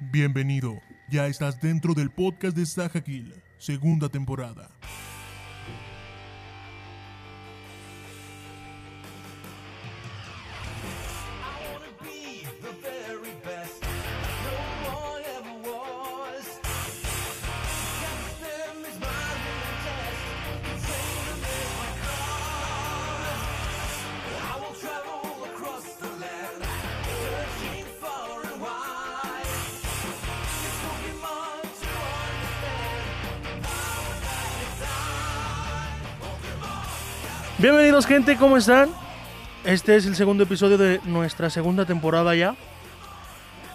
[0.00, 4.70] Bienvenido, ya estás dentro del podcast de Sajakil, segunda temporada.
[37.98, 38.90] Bienvenidos gente, ¿cómo están?
[39.64, 42.54] Este es el segundo episodio de nuestra segunda temporada ya.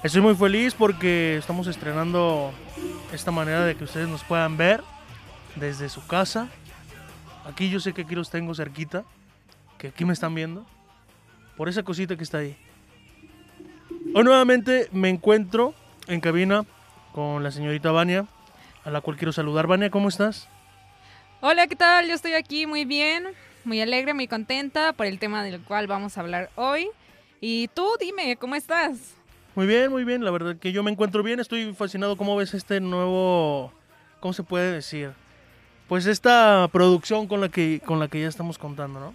[0.01, 2.53] Estoy muy feliz porque estamos estrenando
[3.11, 4.81] esta manera de que ustedes nos puedan ver
[5.57, 6.47] desde su casa.
[7.43, 9.03] Aquí yo sé que aquí los tengo cerquita,
[9.77, 10.65] que aquí me están viendo,
[11.57, 12.55] por esa cosita que está ahí.
[14.15, 15.73] Hoy nuevamente me encuentro
[16.07, 16.63] en cabina
[17.11, 18.25] con la señorita Vania,
[18.85, 19.67] a la cual quiero saludar.
[19.67, 20.47] Vania, ¿cómo estás?
[21.41, 22.07] Hola, ¿qué tal?
[22.07, 23.25] Yo estoy aquí muy bien,
[23.65, 26.89] muy alegre, muy contenta por el tema del cual vamos a hablar hoy.
[27.41, 29.15] Y tú, dime, ¿cómo estás?
[29.55, 30.23] Muy bien, muy bien.
[30.23, 31.39] La verdad que yo me encuentro bien.
[31.39, 32.15] Estoy fascinado.
[32.17, 33.71] ¿Cómo ves este nuevo,
[34.19, 35.11] cómo se puede decir?
[35.87, 39.13] Pues esta producción con la que, con la que ya estamos contando, ¿no?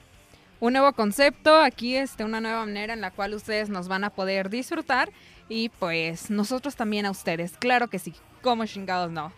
[0.61, 4.11] Un nuevo concepto, aquí este, una nueva manera en la cual ustedes nos van a
[4.11, 5.11] poder disfrutar
[5.49, 7.57] y pues nosotros también a ustedes.
[7.57, 9.33] Claro que sí, como chingados no.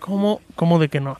[0.00, 1.18] ¿Cómo, cómo de que no?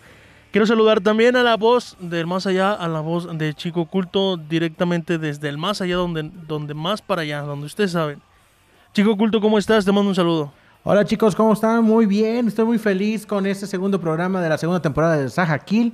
[0.50, 4.38] Quiero saludar también a la voz del más allá, a la voz de Chico Culto,
[4.38, 8.22] directamente desde el más allá, donde, donde más para allá, donde ustedes saben.
[8.94, 9.84] Chico Culto, ¿cómo estás?
[9.84, 10.50] Te mando un saludo.
[10.84, 11.84] Hola chicos, ¿cómo están?
[11.84, 15.58] Muy bien, estoy muy feliz con este segundo programa de la segunda temporada de Saja
[15.58, 15.92] Kill.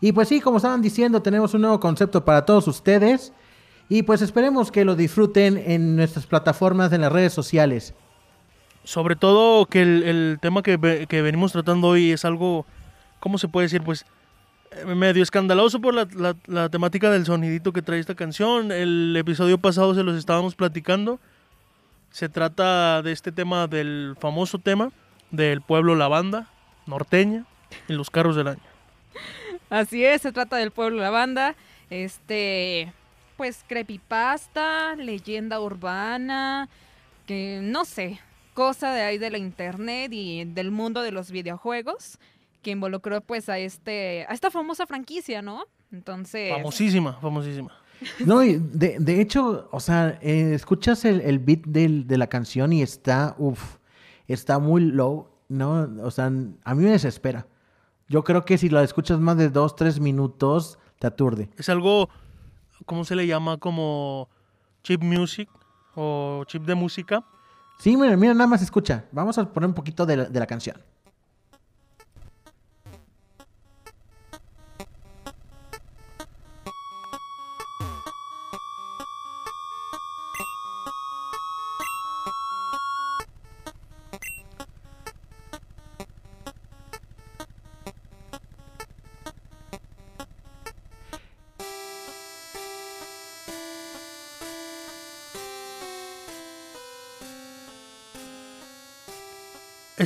[0.00, 3.32] Y pues sí, como estaban diciendo, tenemos un nuevo concepto para todos ustedes.
[3.88, 7.92] Y pues esperemos que lo disfruten en nuestras plataformas, en las redes sociales.
[8.84, 12.66] Sobre todo que el, el tema que, que venimos tratando hoy es algo,
[13.26, 13.82] ¿cómo se puede decir?
[13.82, 14.06] Pues
[14.70, 18.70] eh, medio escandaloso por la, la- la temática del sonidito que trae esta canción.
[18.70, 21.18] El episodio pasado se los estábamos platicando.
[22.12, 24.92] Se trata de este tema del famoso tema
[25.32, 26.48] del pueblo La Banda,
[26.86, 27.46] norteña,
[27.88, 28.60] y los carros del año.
[29.70, 31.56] Así es, se trata del pueblo La Banda,
[31.90, 32.92] este,
[33.36, 36.68] pues creepypasta, leyenda urbana,
[37.26, 38.20] que no sé,
[38.54, 42.20] cosa de ahí de la internet y del mundo de los videojuegos
[42.66, 45.66] que involucró pues a este, a esta famosa franquicia, ¿no?
[45.92, 47.70] Entonces, Famosísima, famosísima.
[48.24, 52.26] No, y de, de hecho, o sea, eh, escuchas el, el beat del- de la
[52.26, 53.76] canción y está, uff,
[54.26, 55.88] está muy low, ¿no?
[56.02, 57.46] O sea, a mí me desespera.
[58.08, 61.48] Yo creo que si lo escuchas más de dos, tres minutos, te aturde.
[61.56, 62.08] Es algo,
[62.84, 63.58] ¿cómo se le llama?
[63.58, 64.28] Como
[64.82, 65.48] chip music
[65.94, 67.22] o chip de música.
[67.78, 69.04] Sí, mira, mira, nada más escucha.
[69.12, 70.76] Vamos a poner un poquito de la, de la canción.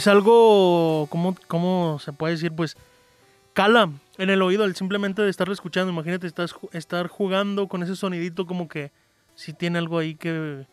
[0.01, 2.53] Es algo, ¿cómo, ¿cómo se puede decir?
[2.53, 2.75] Pues
[3.53, 5.93] cala en el oído el simplemente de estarlo escuchando.
[5.93, 8.93] Imagínate estás, estar jugando con ese sonidito como que
[9.35, 10.67] si tiene algo ahí que,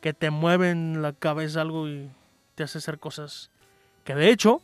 [0.00, 2.08] que te mueve en la cabeza algo y
[2.54, 3.50] te hace hacer cosas.
[4.04, 4.62] Que de hecho,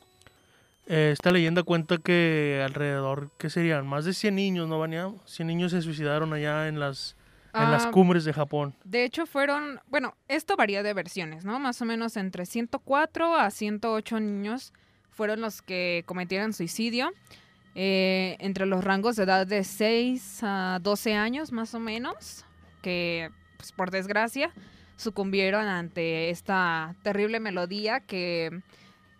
[0.87, 3.87] eh, esta leyenda cuenta que alrededor, ¿qué serían?
[3.87, 5.13] Más de 100 niños, ¿no, Vania?
[5.27, 7.15] 100 niños se suicidaron allá en las,
[7.55, 8.75] en las Ah, cumbres de Japón.
[8.85, 11.59] De hecho, fueron, bueno, esto varía de versiones, ¿no?
[11.59, 14.73] Más o menos entre 104 a 108 niños
[15.11, 17.11] fueron los que cometieron suicidio,
[17.75, 22.45] eh, entre los rangos de edad de 6 a 12 años, más o menos,
[22.83, 24.53] que, pues, por desgracia,
[24.97, 28.63] sucumbieron ante esta terrible melodía que,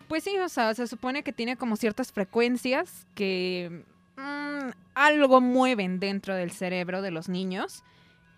[0.07, 3.83] pues sí, o sea, se supone que tiene como ciertas frecuencias que
[4.17, 7.83] mm, algo mueven dentro del cerebro de los niños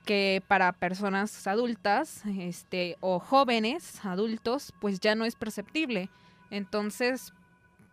[0.05, 6.09] que para personas adultas este, o jóvenes adultos, pues ya no es perceptible.
[6.49, 7.33] Entonces,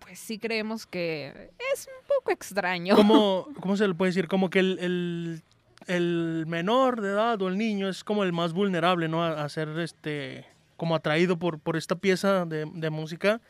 [0.00, 2.96] pues sí creemos que es un poco extraño.
[2.96, 4.28] ¿Cómo, ¿Cómo se le puede decir?
[4.28, 5.42] Como que el, el,
[5.86, 9.22] el menor de edad o el niño es como el más vulnerable, ¿no?
[9.22, 10.46] A, a ser este,
[10.76, 13.40] como atraído por, por esta pieza de, de música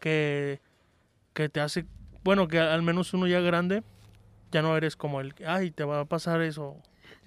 [0.00, 0.60] que,
[1.34, 1.84] que te hace,
[2.24, 3.82] bueno, que al menos uno ya grande,
[4.50, 6.76] ya no eres como el, que, ay, te va a pasar eso.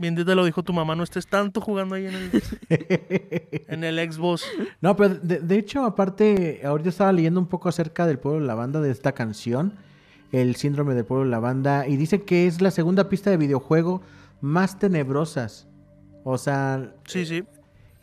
[0.01, 2.43] Bien te lo dijo tu mamá, no estés tanto jugando ahí en el,
[3.67, 4.43] en el Xbox.
[4.81, 8.47] No, pero de, de hecho, aparte, ahorita estaba leyendo un poco acerca del pueblo de
[8.47, 9.73] la banda, de esta canción,
[10.31, 13.37] el síndrome del pueblo de la banda, y dice que es la segunda pista de
[13.37, 14.01] videojuego
[14.41, 15.67] más tenebrosas.
[16.23, 17.43] O sea, Sí, sí.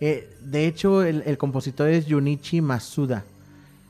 [0.01, 3.25] eh, de hecho, el, el compositor es Junichi Masuda,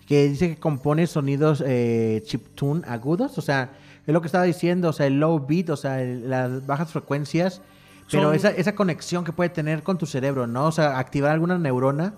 [0.07, 3.73] que dice que compone sonidos eh, chiptune agudos, o sea,
[4.07, 6.91] es lo que estaba diciendo, o sea, el low beat, o sea, el- las bajas
[6.93, 7.61] frecuencias,
[8.11, 10.67] pero Son- esa, esa conexión que puede tener con tu cerebro, ¿no?
[10.67, 12.15] O sea, activar alguna neurona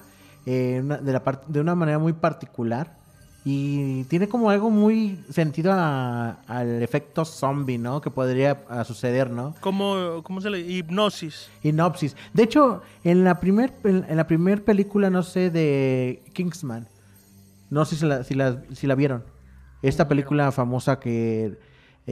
[0.47, 2.99] eh, una- de, la de una manera muy particular.
[3.45, 8.01] Y tiene como algo muy sentido a- al efecto zombie, ¿no?
[8.03, 9.55] Que podría suceder, ¿no?
[9.61, 11.49] ¿Cómo, cómo se le Hipnosis.
[11.63, 12.17] Inopsis.
[12.35, 16.87] De hecho, en la primer en la primer película, no sé, de Kingsman,
[17.71, 19.25] no sé si la, si la, si la vieron.
[19.83, 21.57] Esta película famosa que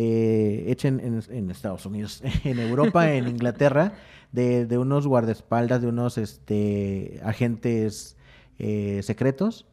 [0.00, 3.94] eh, hecha en, Estados Unidos, en Europa, en Inglaterra,
[4.30, 8.16] de, de unos guardaespaldas, de unos este, agentes
[8.60, 9.66] eh, secretos.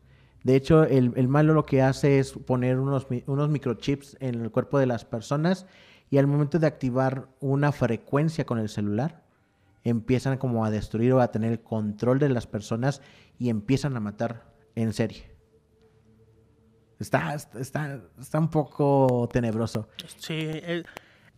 [0.43, 4.79] De hecho, el, malo lo que hace es poner unos, unos microchips en el cuerpo
[4.79, 5.67] de las personas
[6.09, 9.21] y al momento de activar una frecuencia con el celular,
[9.83, 13.03] empiezan como a destruir o a tener el control de las personas
[13.37, 15.34] y empiezan a matar en serie.
[16.99, 19.87] Está, está, está, un poco tenebroso.
[20.17, 20.85] Sí, el,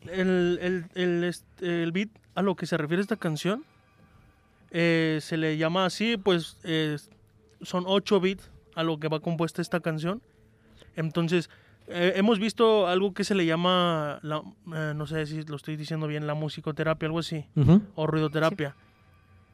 [0.01, 3.63] el, el, el, este, beat a lo que se refiere esta canción
[4.71, 6.98] eh, se le llama así, pues eh,
[7.62, 10.21] son 8 bits a lo que va compuesta esta canción.
[10.95, 11.50] Entonces,
[11.88, 14.42] eh, hemos visto algo que se le llama, la,
[14.75, 17.45] eh, no sé si lo estoy diciendo bien, la musicoterapia, algo así,
[17.95, 18.75] o ruidoterapia.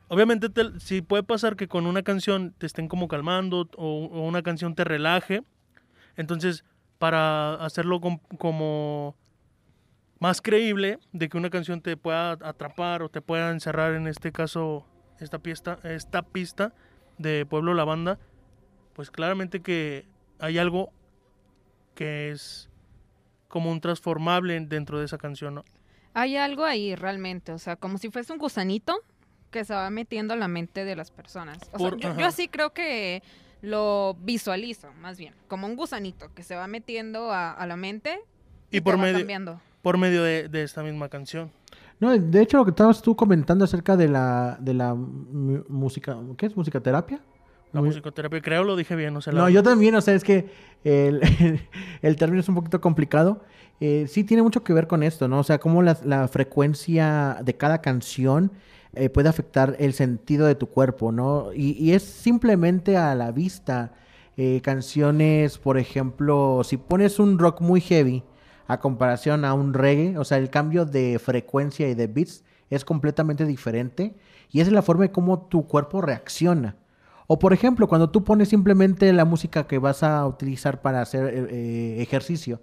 [0.09, 4.27] Obviamente, te- sí puede pasar que con una canción te estén como calmando o, o
[4.27, 5.43] una canción te relaje.
[6.17, 6.63] Entonces,
[6.99, 9.15] para hacerlo com- como
[10.19, 14.31] más creíble de que una canción te pueda atrapar o te pueda encerrar, en este
[14.31, 14.85] caso,
[15.19, 16.73] esta pista, esta pista
[17.17, 18.19] de Pueblo La Banda,
[18.93, 20.07] pues claramente que
[20.39, 20.91] hay algo
[21.95, 22.69] que es
[23.47, 25.65] como un transformable dentro de esa canción, ¿no?
[26.13, 28.99] Hay algo ahí realmente, o sea, como si fuese un gusanito
[29.51, 31.57] que se va metiendo a la mente de las personas.
[31.71, 33.21] O sea, yo, yo así creo que
[33.63, 38.19] lo visualizo, más bien, como un gusanito que se va metiendo a, a la mente
[38.69, 39.59] y, Y por medio- cambiando.
[39.81, 41.49] Por medio de, de esta misma canción.
[41.99, 46.45] No, de hecho, lo que estabas tú comentando acerca de la, de la música, ¿qué
[46.47, 46.55] es?
[46.57, 47.19] ¿Musicaterapia?
[47.71, 50.13] La Muy- musicoterapia, creo lo dije bien, o sea, la- No, yo también, o sea,
[50.13, 50.49] es que
[50.83, 51.21] el,
[52.01, 53.41] el término es un poquito complicado.
[53.79, 55.39] Eh, sí tiene mucho que ver con esto, ¿no?
[55.39, 58.51] O sea, cómo la, la frecuencia de cada canción
[58.95, 61.51] eh, puede afectar el sentido de tu cuerpo, ¿no?
[61.53, 63.93] Y, es simplemente a la vista.
[64.35, 68.23] Eh, canciones, por ejemplo, si pones un rock muy heavy
[68.67, 72.83] a comparación a un reggae, o sea, el cambio de frecuencia y de beats es
[72.83, 74.15] completamente diferente
[74.51, 76.77] y es la forma de cómo tu cuerpo reacciona.
[77.27, 81.33] O por ejemplo, cuando tú pones simplemente la música que vas a utilizar para hacer
[81.33, 82.61] eh, eh, ejercicio.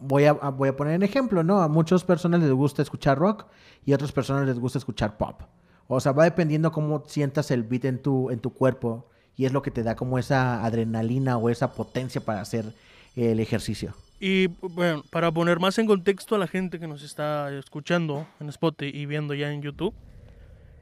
[0.00, 1.60] Voy a, voy a poner un ejemplo, ¿no?
[1.60, 3.46] A muchas personas les gusta escuchar rock
[3.84, 5.42] y a otras personas les gusta escuchar pop.
[5.88, 9.52] O sea, va dependiendo cómo sientas el beat en tu, en tu cuerpo y es
[9.52, 12.72] lo que te da como esa adrenalina o esa potencia para hacer
[13.16, 13.94] el ejercicio.
[14.20, 18.50] Y bueno, para poner más en contexto a la gente que nos está escuchando en
[18.50, 19.94] Spotify y viendo ya en YouTube,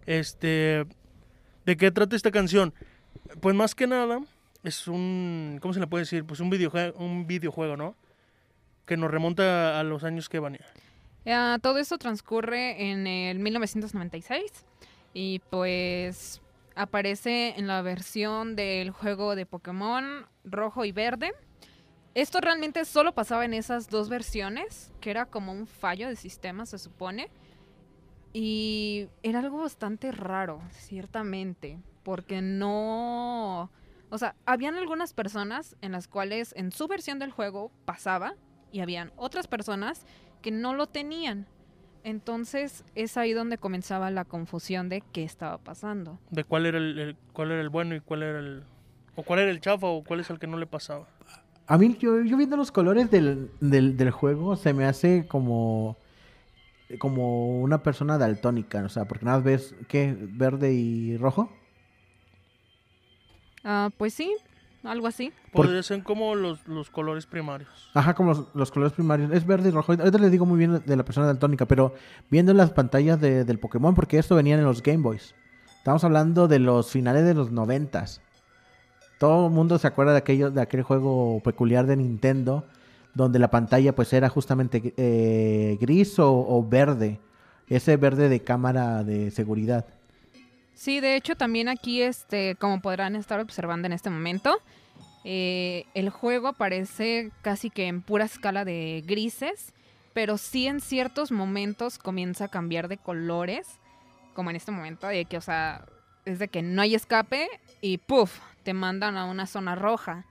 [0.06, 0.84] este,
[1.64, 2.74] ¿de qué trata esta canción?
[3.40, 4.20] Pues más que nada
[4.64, 6.24] es un, ¿cómo se le puede decir?
[6.24, 7.94] Pues un videojuego, un videojuego, ¿no?
[8.88, 10.58] Que nos remonta a los años que van.
[11.26, 14.64] Ah, todo esto transcurre en el 1996
[15.12, 16.40] y pues
[16.74, 21.32] aparece en la versión del juego de Pokémon rojo y verde.
[22.14, 26.64] Esto realmente solo pasaba en esas dos versiones, que era como un fallo de sistema,
[26.64, 27.28] se supone.
[28.32, 33.70] Y era algo bastante raro, ciertamente, porque no...
[34.08, 38.34] O sea, habían algunas personas en las cuales en su versión del juego pasaba
[38.72, 40.04] y habían otras personas
[40.42, 41.46] que no lo tenían.
[42.04, 46.18] Entonces es ahí donde comenzaba la confusión de qué estaba pasando.
[46.30, 48.62] De cuál era el, el- cuál era el bueno y cuál era el,
[49.16, 51.06] o cuál era el chafa o cuál es el que no le pasaba.
[51.66, 55.96] A mí, yo, yo viendo los colores del, del, del juego, se me hace como,
[56.98, 60.16] como una persona daltónica, o sea, porque nada más ves, ¿qué?
[60.18, 61.50] ¿Verde y rojo?
[63.64, 64.34] Ah, pues sí,
[64.90, 65.32] algo así.
[65.52, 67.68] Podría ser como los, los colores primarios.
[67.94, 69.30] Ajá, como los, los colores primarios.
[69.32, 69.92] Es verde y rojo.
[69.92, 71.94] Ahorita les digo muy bien de la persona daltónica, pero
[72.30, 75.34] viendo las pantallas de- del Pokémon, porque esto venía en los Game Boys.
[75.78, 78.20] Estamos hablando de los finales de los noventas.
[79.18, 82.64] Todo el mundo se acuerda de, aquello, de aquel juego peculiar de Nintendo,
[83.14, 87.20] donde la pantalla pues era justamente eh, gris o, o verde.
[87.68, 89.86] ese verde de cámara de seguridad.
[90.78, 94.60] Sí, de hecho también aquí, este, como podrán estar observando en este momento,
[95.24, 99.74] eh, el juego aparece casi que en pura escala de grises,
[100.14, 103.66] pero sí en ciertos momentos comienza a cambiar de colores,
[104.34, 105.84] como en este momento, de que, o sea,
[106.24, 107.48] es de que no hay escape
[107.80, 108.38] y ¡puf!
[108.62, 110.26] te mandan a una zona roja.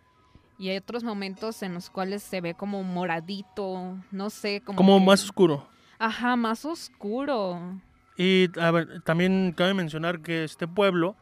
[0.57, 4.77] Y hay otros momentos en los cuales se ve como moradito, no sé, como...
[4.77, 5.67] Como que- más oscuro.
[5.99, 7.81] Ajá, más oscuro.
[8.17, 8.73] Y a
[9.05, 11.15] también cabe mencionar que este pueblo,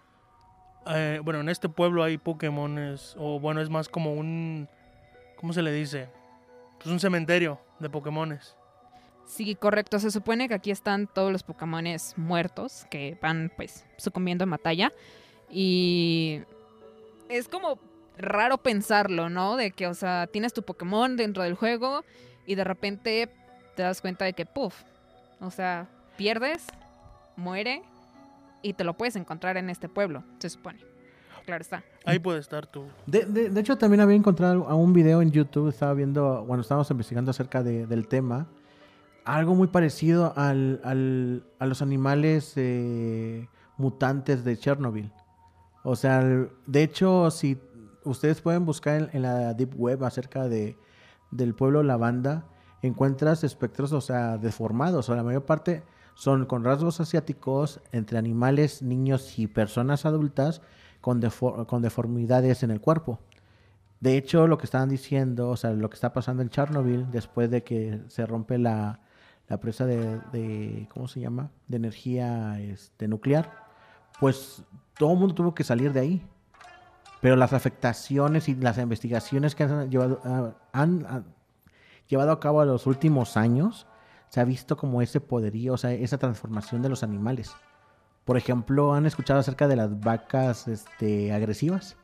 [0.87, 4.69] eh, bueno, en este pueblo hay Pokémones, o bueno, es más como un,
[5.35, 6.09] ¿cómo se le dice?
[6.77, 8.55] Pues un cementerio de Pokémones.
[9.25, 9.99] Sí, correcto.
[9.99, 14.91] Se supone que aquí están todos los Pokémones muertos que van pues sucumbiendo en batalla.
[15.49, 16.41] Y
[17.29, 17.79] es como
[18.17, 19.55] raro pensarlo, ¿no?
[19.55, 22.03] De que, o sea, tienes tu Pokémon dentro del juego
[22.45, 23.29] y de repente
[23.75, 24.83] te das cuenta de que, puff,
[25.41, 26.65] o sea, pierdes,
[27.35, 27.83] muere
[28.61, 30.79] y te lo puedes encontrar en este pueblo, se supone.
[31.45, 31.83] Claro está.
[32.05, 32.85] Ahí puede estar tu...
[33.05, 36.61] De, de- de hecho, también había encontrado a un video en YouTube, estaba viendo, cuando
[36.61, 38.47] estábamos investigando acerca de- del tema,
[39.25, 45.11] algo muy parecido al, al- a los animales eh, mutantes de Chernobyl.
[45.83, 47.59] O sea, de hecho, si
[48.03, 50.77] ustedes pueden buscar en, en la Deep Web acerca de,
[51.29, 52.45] del pueblo Lavanda,
[52.81, 55.83] encuentras espectros, o sea, deformados, o la mayor parte
[56.15, 60.61] son con rasgos asiáticos entre animales, niños y personas adultas
[61.01, 61.21] con,
[61.67, 63.19] con deformidades en el cuerpo.
[63.99, 67.49] De hecho, lo que estaban diciendo, o sea, lo que está pasando en Chernobyl después
[67.51, 68.99] de que se rompe la,
[69.47, 71.51] la presa de, de- ¿cómo se llama?
[71.67, 73.51] De energía este, nuclear,
[74.19, 74.63] pues
[74.97, 76.27] todo el mundo tuvo que salir de ahí.
[77.21, 81.23] Pero las afectaciones y las investigaciones que han llevado, ah, han, ah,
[82.07, 83.87] llevado a cabo en los últimos años,
[84.29, 87.53] se ha visto como ese poderío, o sea, esa transformación de los animales.
[88.25, 91.95] Por ejemplo, ¿han escuchado acerca de las vacas este, agresivas?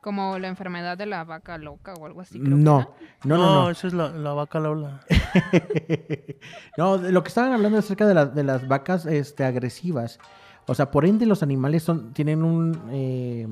[0.00, 2.38] Como la enfermedad de la vaca loca o algo así.
[2.40, 2.80] creo que No,
[3.24, 3.70] no, no, no.
[3.70, 5.00] esa es la, la vaca Lola.
[6.76, 10.18] no, de lo que estaban hablando acerca de, la- de las vacas este, agresivas.
[10.66, 12.80] O sea, por ende los animales son, tienen un...
[12.90, 13.46] eh,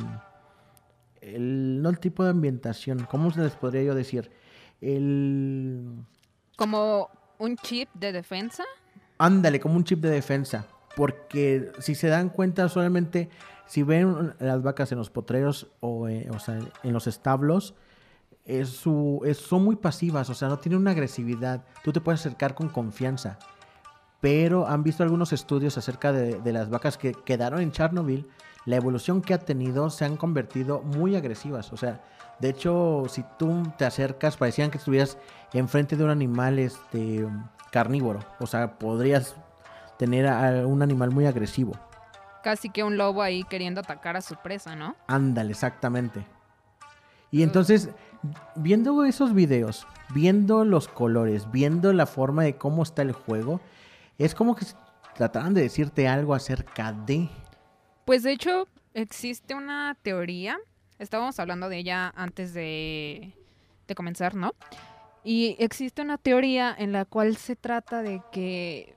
[1.21, 4.31] el- no el tipo de ambientación, ¿cómo se les podría yo decir?
[4.81, 6.05] El...
[6.57, 7.11] Como
[7.41, 8.65] un chip de defensa.
[9.19, 10.67] Ándale, como un chip de defensa.
[10.95, 13.29] Porque si se dan cuenta, solamente
[13.67, 16.29] si ven las vacas en los potreros o, eh,
[16.83, 17.75] en los establos,
[18.45, 21.65] es son muy pasivas, o sea, no tienen una agresividad.
[21.85, 23.39] Tú te puedes acercar con confianza.
[24.21, 28.27] Pero han visto algunos estudios acerca de las vacas que quedaron en Chernobyl.
[28.67, 31.73] La evolución que ha tenido se han convertido muy agresivas.
[31.73, 32.01] O sea,
[32.39, 35.19] de hecho, si tú te acercas, parecían que estuvieras
[35.53, 37.27] enfrente de un animal este,
[37.71, 38.21] carnívoro.
[38.39, 39.35] O sea, podrías
[39.99, 41.73] tener a un animal muy agresivo.
[42.43, 44.97] Casi que un lobo ahí queriendo atacar a su presa, ¿no?
[45.07, 46.25] Ándale, exactamente.
[47.31, 47.91] Y entonces,
[48.57, 53.61] viendo esos videos, viendo los colores, viendo la forma de cómo está el juego,
[54.19, 54.67] es como que
[55.15, 57.29] trataran de decirte algo acerca de...
[58.11, 60.59] Pues de hecho, existe una teoría.
[60.99, 63.37] Estábamos hablando de ella antes de,
[63.95, 64.57] comenzar, ¿no?
[65.23, 68.97] Y existe una teoría en la cual se trata de que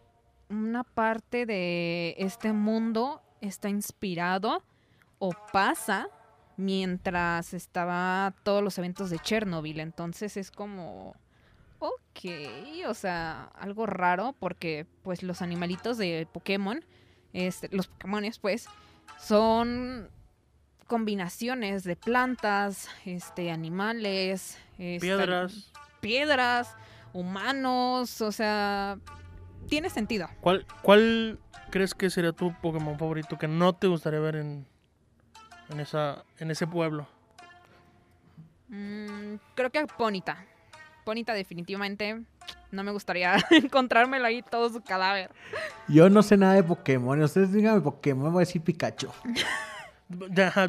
[0.49, 4.63] una parte de este mundo está inspirado
[5.19, 6.07] o pasa
[6.57, 9.79] mientras estaba todos los eventos de Chernobyl.
[9.79, 11.15] Entonces es como,
[11.77, 16.83] ok, o sea, algo raro porque pues los animalitos de Pokémon,
[17.31, 18.67] este, los Pokémones pues,
[19.19, 20.09] son
[20.87, 25.71] combinaciones de plantas, este, animales, este, Piedras.
[26.01, 26.75] piedras,
[27.13, 28.97] humanos, o sea,
[29.69, 30.27] tiene sentido.
[30.41, 31.39] ¿Cuál, ¿Cuál
[31.71, 34.67] crees que sería tu Pokémon favorito que no te gustaría ver en,
[35.69, 37.07] en, esa, en ese pueblo?
[38.67, 40.45] Mm, creo que Ponita.
[41.03, 42.21] Ponita definitivamente.
[42.71, 45.29] No me gustaría encontrármelo ahí todo su cadáver.
[45.87, 47.21] Yo no sé nada de Pokémon.
[47.21, 49.09] Ustedes díganme Pokémon, voy a decir Pikachu.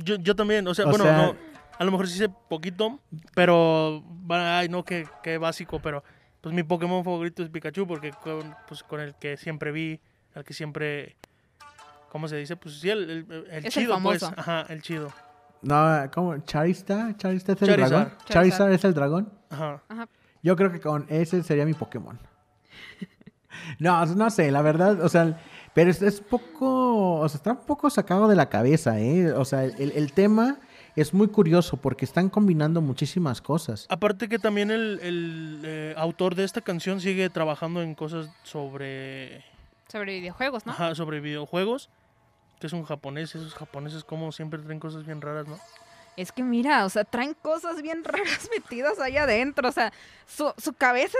[0.04, 1.36] Yo, yo también, o sea, O bueno, sea- no,
[1.78, 3.00] a lo mejor sí sé poquito,
[3.34, 5.06] pero, ay, no, que
[5.38, 6.02] básico, pero
[6.40, 10.00] pues mi Pokémon favorito es Pikachu porque con, pues, con el que siempre vi,
[10.34, 11.16] el que siempre,
[12.10, 12.56] ¿cómo se dice?
[12.56, 14.40] Pues sí, el, el, el Es el chido, pues, famoso.
[14.40, 15.10] ajá, el chido,
[15.62, 16.38] No, ¿cómo?
[16.38, 17.16] ¿Charizard?
[17.16, 17.90] ¿Charizard es el Charizard.
[17.90, 18.08] dragón?
[18.10, 18.26] Charizard.
[18.28, 19.32] ¿Charizard es el dragón?
[19.50, 19.82] ajá.
[19.88, 20.08] Ajá.
[20.44, 22.18] Yo creo que con ese sería mi Pokémon.
[23.78, 25.38] No, no sé, la verdad, o sea,
[25.74, 29.32] pero es, es poco, o sea, está un poco sacado de la cabeza, ¿eh?
[29.32, 30.58] O sea, el, el tema
[30.96, 33.86] es muy curioso porque están combinando muchísimas cosas.
[33.88, 39.44] Aparte que también el, el, eh, autor de esta canción sigue trabajando en cosas sobre
[39.88, 40.72] Sobre videojuegos, ¿no?
[40.72, 41.90] Ajá, sobre videojuegos,
[42.58, 45.58] que es un japonés, esos japoneses como siempre traen cosas bien raras, ¿no?
[46.16, 49.68] Es que mira, o sea, traen cosas bien raras metidas ahí adentro.
[49.68, 49.92] O sea,
[50.26, 51.18] su, cabeza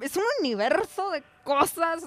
[0.00, 2.02] es un, universo de cosas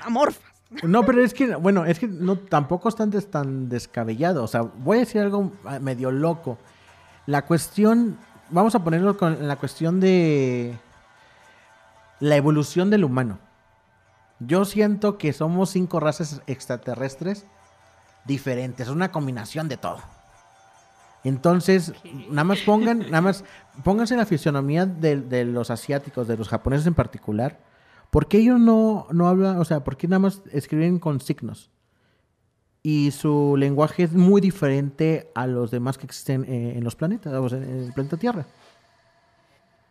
[0.00, 0.42] amorfas.
[0.82, 4.44] No, pero es que, bueno, es que no, tampoco están tan descabellado.
[4.44, 6.58] O sea, voy a decir algo ah, medio loco.
[7.26, 8.18] La cuestión,
[8.50, 10.78] vamos a ponerlo con la cuestión de
[12.20, 13.38] la evolución del humano.
[14.40, 17.44] Yo siento que somos cinco razas extraterrestres
[18.24, 20.00] diferentes, es una combinación de todo.
[21.24, 21.92] Entonces,
[22.30, 23.44] nada más pongan, nada más
[23.84, 27.58] pónganse en la fisionomía de, de los asiáticos, de los japoneses en particular.
[28.10, 31.70] ¿Por qué ellos no, no hablan, o sea, por qué nada más escriben con signos?
[32.82, 37.32] Y su lenguaje es muy diferente a los demás que existen eh, en los planetas,
[37.34, 38.46] o sea, en el planeta Tierra.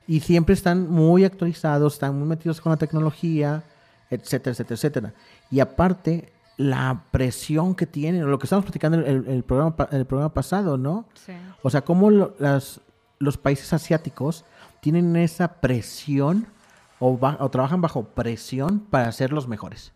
[0.07, 3.63] Y siempre están muy actualizados, están muy metidos con la tecnología,
[4.09, 5.13] etcétera, etcétera, etcétera.
[5.51, 10.05] Y aparte, la presión que tienen, lo que estamos platicando el, el- el programa, el
[10.05, 11.05] programa pasado, ¿no?
[11.13, 11.33] Sí.
[11.61, 12.81] O sea, cómo lo- las,
[13.19, 14.43] los países asiáticos
[14.81, 16.47] tienen esa presión
[16.99, 19.93] o, ba- o trabajan bajo presión para ser los mejores.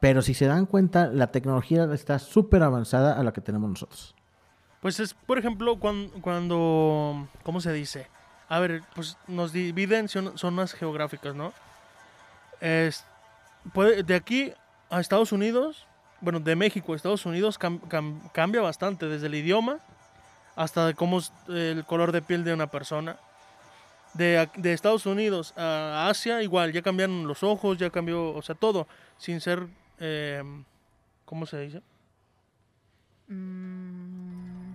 [0.00, 4.14] Pero si se dan cuenta, la tecnología está súper avanzada a la que tenemos nosotros.
[4.80, 8.08] Pues es, por ejemplo, cuando, cuando ¿cómo se dice?
[8.48, 11.52] A ver, pues nos dividen zon- zonas geográficas, ¿no?
[12.60, 13.04] Es,
[13.72, 14.52] puede- de aquí
[14.96, 15.86] a Estados Unidos,
[16.20, 19.78] bueno, de México a Estados Unidos cam- cam- cambia bastante, desde el idioma
[20.56, 23.16] hasta de cómo es el color de piel de una persona.
[24.14, 28.86] De, Estados Unidos a Asia, igual, ya cambiaron los ojos, ya cambió, o sea, todo,
[29.18, 29.66] sin ser,
[29.98, 30.42] eh,
[31.24, 31.82] ¿cómo se dice?
[33.28, 34.74] Mm,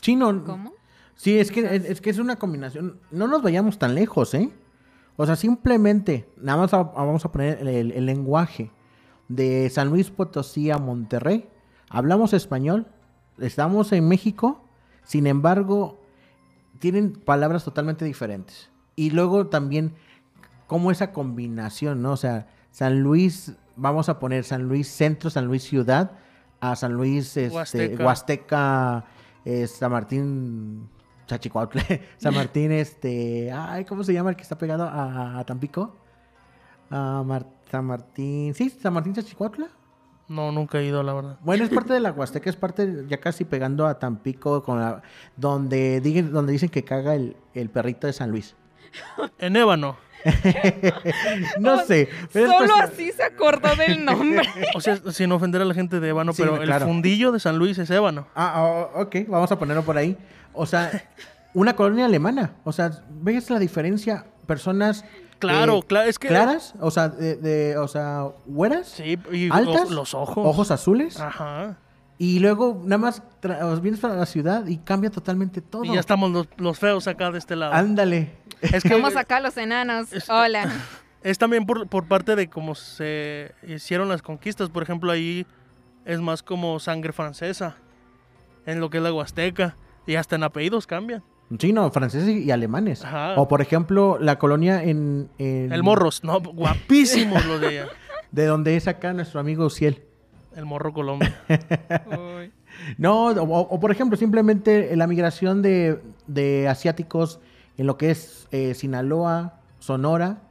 [0.00, 0.72] Sí, no, ¿Cómo?
[1.16, 3.00] Sí, es que, es, es que es una combinación.
[3.10, 4.50] No nos vayamos tan lejos, ¿eh?
[5.16, 8.70] O sea, simplemente, nada más a- vamos a poner el, el- el lenguaje
[9.28, 11.48] de San Luis Potosí a Monterrey.
[11.88, 12.86] Hablamos español,
[13.38, 14.64] estamos en México,
[15.04, 16.00] sin embargo,
[16.78, 18.70] tienen palabras totalmente diferentes.
[18.96, 19.94] Y luego también,
[20.66, 22.12] como esa combinación, ¿no?
[22.12, 26.12] O sea, San Luis, vamos a poner San Luis Centro, San Luis Ciudad,
[26.60, 28.04] a San Luis este, Huasteca.
[28.04, 29.04] Huasteca,
[29.44, 30.88] eh, San Martín,
[31.26, 35.96] Chachicuautle, San Martín, este, ay, ¿cómo se llama el que está pegado a, a Tampico?
[36.90, 39.68] A Mar- San Martín, sí, San Martín Chachicuautla.
[40.28, 41.38] No, nunca he ido, la verdad.
[41.42, 45.02] Bueno, es parte de la Huasteca, es parte ya casi pegando a Tampico, con la,
[45.36, 48.56] donde, digan, donde dicen que caga el, el perrito de San Luis.
[49.38, 49.96] En Ébano.
[51.60, 52.08] No sé.
[52.32, 54.42] pero Solo cuestión- así se acordó del nombre.
[54.74, 56.84] O sea, sin ofender a la gente de Ébano, Sí, pero claro.
[56.86, 58.26] el fundillo de San Luis es Ébano.
[58.34, 58.62] Ah,
[58.94, 60.16] oh, ok, vamos a ponerlo por ahí.
[60.52, 60.90] O sea,
[61.54, 62.52] una colonia alemana.
[62.64, 64.24] O sea, ¿ves la diferencia?
[64.46, 65.04] Personas.
[65.38, 66.28] Claro, eh, claro, es que...
[66.28, 70.46] Claras, o sea, de, de- o sea, güeras, Sí, y altas, o- los ojos.
[70.46, 71.76] ojos azules, Ajá.
[72.18, 73.22] y luego nada más
[73.62, 75.84] os vienes para la ciudad y cambia totalmente todo.
[75.84, 77.74] Y ya estamos los, los feos acá de este lado.
[77.74, 78.32] Ándale.
[78.62, 80.08] Es que Estamos acá los enanos.
[80.30, 80.70] Hola.
[81.22, 84.70] es también por, por parte de cómo se hicieron las conquistas.
[84.70, 85.46] Por ejemplo, ahí
[86.06, 87.76] es más como sangre francesa.
[88.64, 89.76] En lo que es la Huasteca.
[90.06, 91.22] Y hasta en apellidos cambian.
[91.58, 93.04] Sí, no, franceses y alemanes.
[93.04, 93.34] Ajá.
[93.36, 97.86] O por ejemplo, la colonia en, en- El Morros, no, guapísimos los de allá.
[98.32, 100.02] De donde es acá nuestro amigo Ciel.
[100.54, 101.34] El Morro Colombia.
[102.98, 107.40] No, o, o por ejemplo, simplemente la migración de, de asiáticos
[107.78, 110.42] en lo que es eh, Sinaloa, Sonora.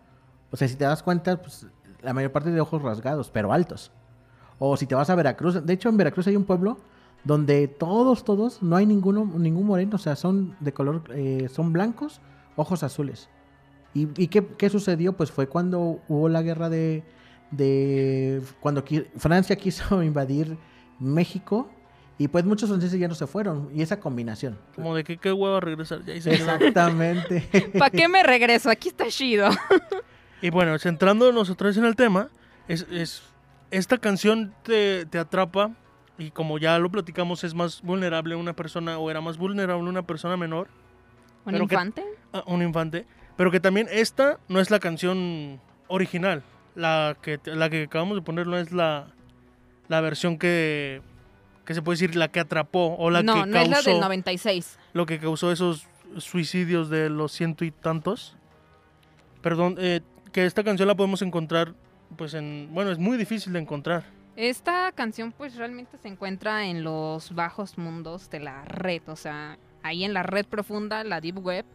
[0.51, 1.67] O sea, si te das cuenta, pues,
[2.01, 3.91] la mayor parte de ojos rasgados, pero altos.
[4.57, 6.79] O si te vas a Veracruz, de hecho en Veracruz hay un pueblo
[7.25, 11.73] donde todos, todos, no hay ninguno, ningún moreno, o sea, son de color, eh, son
[11.73, 12.21] blancos,
[12.55, 13.27] ojos azules.
[13.93, 15.13] ¿Y, y qué, qué sucedió?
[15.13, 17.03] Pues fue cuando hubo la guerra de,
[17.51, 20.57] de cuando qui- Francia quiso invadir
[20.99, 21.69] México
[22.17, 24.57] y pues muchos franceses ya no se fueron y esa combinación.
[24.75, 26.03] Como de que qué huevo regresar.
[26.05, 26.13] Ya.
[26.13, 27.71] Exactamente.
[27.77, 28.69] ¿Para qué me regreso?
[28.69, 29.49] Aquí está chido.
[30.41, 32.27] Y bueno, centrándonos otra vez en el tema,
[32.67, 33.23] es, es-
[33.71, 35.71] esta canción te, te atrapa
[36.17, 40.03] y como ya lo platicamos, es más vulnerable una persona o era más vulnerable una
[40.03, 40.67] persona menor,
[41.45, 42.03] ¿Un que- infante?
[42.31, 43.05] a un infante,
[43.37, 46.41] pero que también esta no es la canción original,
[46.75, 49.07] la que, la que acabamos de poner no es la,
[49.87, 51.01] la versión que,
[51.65, 53.85] que se puede decir la que atrapó o la no, que no es la del
[53.85, 54.79] causó 96.
[54.93, 58.37] lo que causó esos suicidios de los ciento y tantos.
[59.41, 60.01] Perdón, eh,
[60.31, 61.73] que esta canción la podemos encontrar,
[62.17, 64.03] pues en, bueno, es muy difícil de encontrar.
[64.35, 69.57] Esta canción pues realmente se encuentra en los bajos mundos de la red, o sea,
[69.81, 71.65] ahí en la red profunda, la deep web,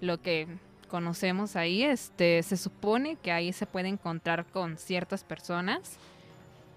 [0.00, 0.46] lo que
[0.88, 5.98] conocemos ahí, este, se supone que ahí se puede encontrar con ciertas personas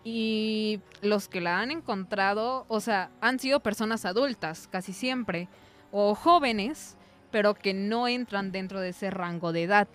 [0.04, 5.50] y los que la han encontrado, o sea, han sido personas adultas casi siempre
[5.92, 6.98] o jóvenes,
[7.30, 9.88] pero que no entran dentro de ese rango de edad.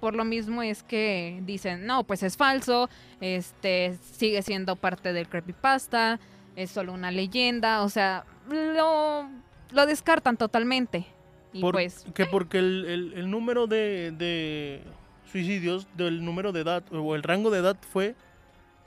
[0.00, 2.88] Por lo mismo es que dicen, no, pues es falso,
[3.20, 6.18] este sigue siendo parte del creepypasta,
[6.56, 9.28] es solo una leyenda, o sea, lo,
[9.72, 11.06] lo descartan totalmente.
[11.52, 14.82] Y Por- pues, que porque el, el- el número de, de
[15.30, 18.14] suicidios, del número de edad, o el rango de edad fue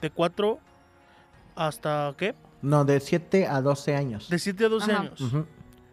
[0.00, 0.58] de 4
[1.54, 2.34] hasta, ¿qué?
[2.62, 4.28] No, de 7 a 12 años.
[4.28, 5.00] De 7 a 12 Ajá.
[5.02, 5.20] años.
[5.20, 5.46] Ujú.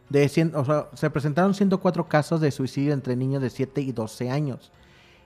[0.10, 3.92] De 100, o sea, se presentaron 104 casos de suicidio entre niños de 7 y
[3.92, 4.72] 12 años.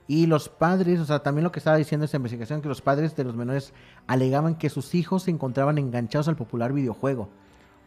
[0.07, 3.15] Y los padres, o sea, también lo que estaba diciendo esta investigación, que los padres
[3.15, 3.73] de los menores
[4.05, 7.29] alegaban que sus hijos se encontraban enganchados al popular videojuego.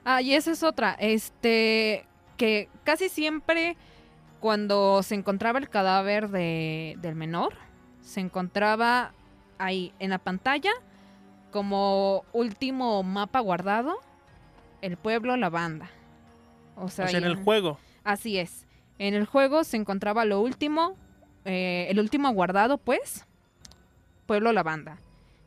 [0.04, 0.96] Ah, y esa es otra.
[0.98, 3.76] Este, que casi siempre
[4.40, 7.54] cuando se encontraba el cadáver de, del menor,
[8.00, 9.12] se encontraba
[9.58, 10.70] ahí en la pantalla
[11.50, 13.96] como último mapa guardado,
[14.82, 15.90] el pueblo, la banda.
[16.76, 17.78] O sea, O sea, en el juego.
[18.04, 18.66] Así es.
[18.98, 20.96] En el juego se encontraba lo último,
[21.48, 23.24] eh, el último guardado, pues,
[24.26, 24.98] pueblo, la banda.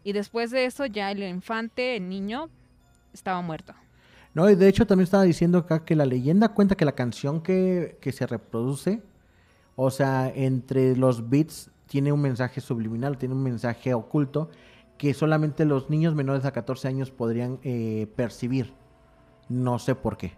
[0.04, 2.50] Y después de eso ya el infante, el niño,
[3.14, 3.76] estaba muerto.
[4.34, 7.42] No, y de hecho también estaba diciendo acá que la leyenda cuenta que la canción
[7.42, 9.04] que, que se reproduce,
[9.76, 14.50] o sea, entre los beats tiene un mensaje subliminal, tiene un mensaje oculto
[14.98, 18.74] que solamente los niños menores a 14 años podrían eh, percibir.
[19.50, 20.34] No sé por qué.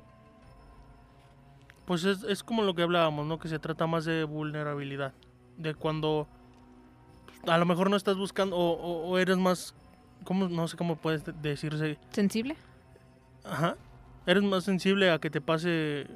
[1.86, 3.40] Pues es, es como lo que hablábamos, ¿no?
[3.40, 5.14] Que se trata más de vulnerabilidad.
[5.58, 6.28] De cuando
[7.48, 9.76] a lo mejor no estás buscando o, o- o eres más,
[10.24, 10.48] ¿cómo?
[10.50, 11.98] No sé cómo puedes de- decirse.
[12.12, 12.56] ¿Sensible?
[13.44, 13.76] Ajá.
[14.26, 16.08] Eres más sensible a que te pase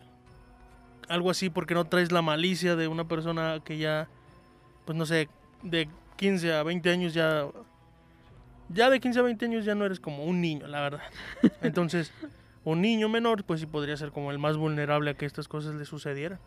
[1.09, 4.07] algo así porque no traes la malicia de una persona que ya,
[4.85, 5.29] pues no sé,
[5.63, 7.45] de 15 a 20 años ya...
[8.69, 11.01] Ya de 15 a 20 años ya no eres como un niño, la verdad.
[11.61, 12.11] Entonces,
[12.65, 15.75] un niño menor, pues sí podría ser como el más vulnerable a que estas cosas
[15.75, 16.39] le sucedieran.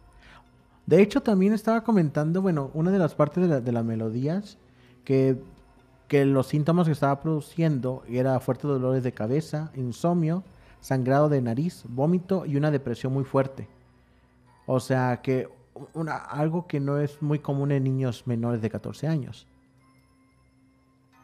[0.86, 4.58] De hecho, también estaba comentando, bueno, una de las partes de, la- de las melodías,
[5.04, 5.40] que,
[6.08, 10.42] que los síntomas que estaba produciendo era fuertes dolores de cabeza, insomnio,
[10.80, 13.68] sangrado de nariz, vómito y una depresión muy fuerte.
[14.66, 15.48] O sea, que
[15.94, 19.46] una, algo que no es muy común en niños menores de 14 años.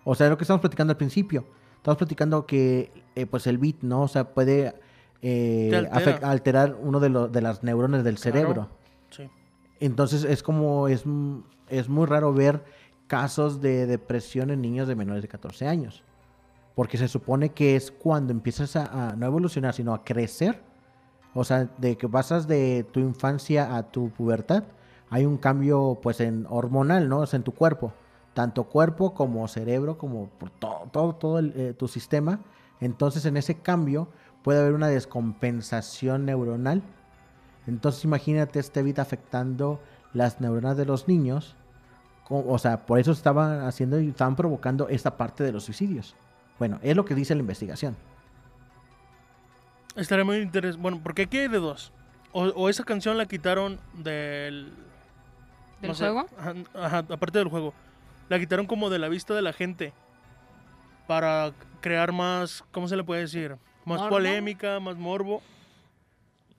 [0.05, 1.45] O sea, lo que estamos platicando al principio.
[1.77, 4.03] Estamos platicando que, eh, pues, el beat, ¿no?
[4.03, 4.75] O sea, puede
[5.23, 6.29] eh, altera.
[6.31, 8.39] alterar uno de, los de las neuronas del Claro.
[8.39, 8.69] cerebro.
[9.11, 9.29] Sí.
[9.81, 11.05] Entonces es como, es,
[11.69, 12.65] es muy raro ver
[13.07, 16.03] casos de depresión en niños de menores de 14 años.
[16.75, 20.63] Porque se supone que es cuando empiezas a, a no evolucionar, sino a crecer.
[21.35, 24.65] O sea, de que pasas de tu infancia a tu pubertad,
[25.11, 27.21] hay un cambio pues en hormonal, ¿no?
[27.21, 27.93] O sea, en tu cuerpo.
[28.35, 32.41] Tanto cuerpo como cerebro, como por todo, todo, todo eh, tu sistema.
[32.81, 34.09] Entonces en ese cambio
[34.43, 36.83] puede haber una descompensación neuronal
[37.67, 39.81] entonces imagínate este bit afectando
[40.13, 41.57] las neuronas de los niños.
[42.29, 46.17] O sea, por eso estaban haciendo y estaban provocando esta parte de los suicidios.
[46.59, 47.97] Bueno, es lo que dice la investigación.
[49.95, 50.83] Estaría muy interesante.
[50.83, 51.93] Bueno, porque aquí hay de dos.
[52.33, 54.73] O, o esa canción la quitaron del...
[55.81, 56.27] ¿Del no sé, juego?
[56.39, 57.73] Ajá, ajá, aparte del juego.
[58.29, 59.93] La quitaron como de la vista de la gente.
[61.07, 63.57] Para crear más, ¿cómo se le puede decir?
[63.85, 64.17] Más ¿Morbo?
[64.17, 65.43] polémica, más morbo.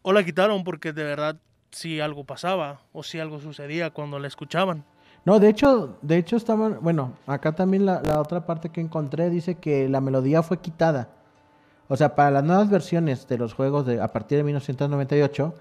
[0.08, 1.36] O la quitaron porque de verdad
[1.70, 4.86] si algo pasaba o si algo sucedía cuando la escuchaban.
[5.26, 9.30] No, de hecho, de hecho estaban, bueno, acá también la, la otra parte que encontré
[9.30, 11.10] dice que la melodía fue quitada.
[11.90, 15.54] O sea, para las nuevas versiones de los juegos de a partir de 1998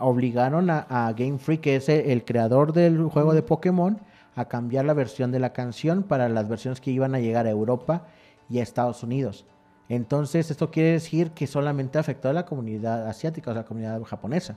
[0.00, 3.98] obligaron a, a Game Freak, que es el, el creador del juego de Pokémon,
[4.36, 7.50] a cambiar la versión de la canción para las versiones que iban a llegar a
[7.50, 8.02] Europa
[8.50, 9.46] y a Estados Unidos.
[9.88, 14.02] Entonces, esto quiere decir que solamente afectó a la comunidad asiática, o sea, la comunidad
[14.02, 14.56] japonesa.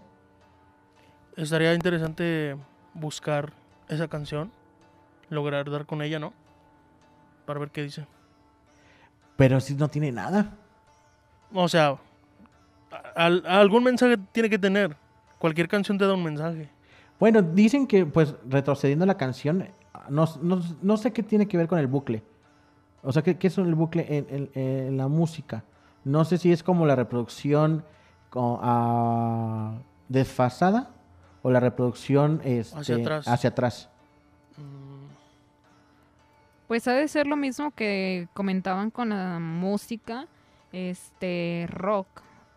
[1.38, 2.58] Estaría interesante
[2.94, 3.54] buscar
[3.88, 4.52] esa canción,
[5.30, 6.34] lograr dar con ella, ¿no?
[7.46, 8.06] Para ver qué dice.
[9.38, 10.52] Pero si no tiene nada.
[11.54, 11.92] O sea,
[12.92, 14.96] a- al- algún mensaje tiene que tener.
[15.40, 16.70] Cualquier canción te da un mensaje.
[17.20, 19.70] Bueno, dicen que, pues, retrocediendo la canción,
[20.10, 22.24] no, no- no sé qué tiene que ver con el bucle.
[23.04, 24.52] O sea, ¿qué, qué es el bucle en, en-
[24.88, 25.64] en la música?
[26.04, 27.84] No sé si es como la reproducción
[28.36, 29.74] ah,
[30.10, 30.90] desfasada
[31.44, 33.28] o la reproducción este, Hacia atrás.
[33.28, 33.90] hacia atrás.
[36.68, 40.28] Pues ha de ser lo mismo que comentaban con la música,
[40.72, 42.08] este rock,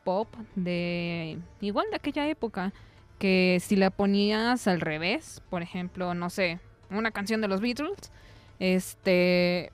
[0.04, 2.72] pop, de igual de aquella época,
[3.18, 8.12] que si la ponías al revés, por ejemplo, no sé, una canción de los Beatles,
[8.60, 9.72] este,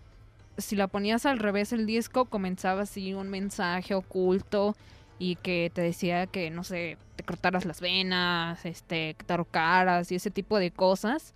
[0.60, 4.76] si la ponías al revés el disco, comenzaba así un mensaje oculto
[5.18, 10.10] y que te decía que, no sé, te cortaras las venas, este, que te ahorcaras
[10.10, 11.34] y ese tipo de cosas,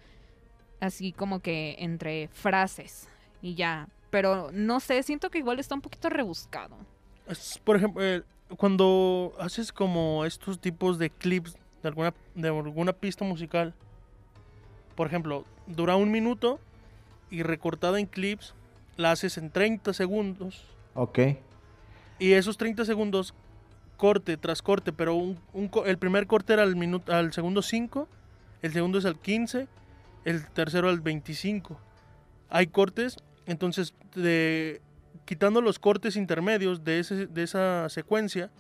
[0.80, 3.08] así como que entre frases
[3.42, 3.88] y ya.
[4.10, 6.76] Pero no sé, siento que igual está un poquito rebuscado.
[7.64, 8.22] Por ejemplo, eh,
[8.56, 13.74] cuando haces como estos tipos de clips de alguna, de alguna pista musical,
[14.94, 16.58] por ejemplo, dura un minuto
[17.30, 18.54] y recortada en clips
[18.96, 21.18] la haces en 30 segundos Ok.
[22.18, 23.34] y esos 30 segundos
[23.96, 28.08] corte tras corte, pero un, un el primer corte era al, minuto, al segundo 5,
[28.62, 29.68] el segundo es al 15,
[30.24, 31.78] el tercero al 25.
[32.50, 34.80] Hay cortes, entonces de,
[35.24, 38.50] quitando los cortes intermedios de, ese, de esa secuencia,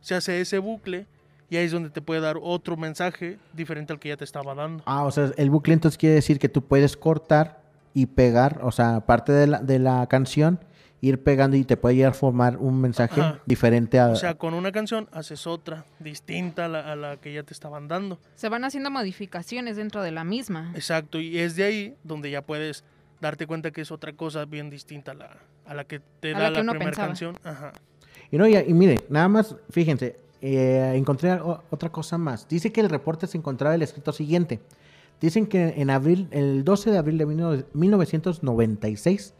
[0.00, 1.06] se hace ese bucle
[1.48, 4.54] y ahí es donde te puede dar otro mensaje diferente al que ya te estaba
[4.54, 4.82] dando.
[4.86, 7.59] Ah, o sea, el bucle entonces quiere decir que tú puedes cortar
[7.94, 10.60] y pegar, o sea, parte de la, de la canción,
[11.02, 13.40] ir pegando y te puede llegar a formar un mensaje Ajá.
[13.46, 14.08] diferente a...
[14.08, 17.54] O sea, con una canción haces otra, distinta a la, a la que ya te
[17.54, 18.18] estaban dando.
[18.36, 20.72] Se van haciendo modificaciones dentro de la misma.
[20.74, 22.84] Exacto, y es de ahí donde ya puedes
[23.20, 25.30] darte cuenta que es otra cosa bien distinta a la,
[25.66, 27.06] a la que te A da la que la uno primera pensaba.
[27.08, 27.38] canción.
[27.44, 27.72] Ajá.
[28.30, 32.46] Y no, y, y mire, nada más, fíjense, eh, encontré otra cosa más.
[32.48, 34.60] Dice que el reporte se encontraba el escrito siguiente.
[35.20, 39.34] Dicen que en abril, el 12 de abril de 19- 1996,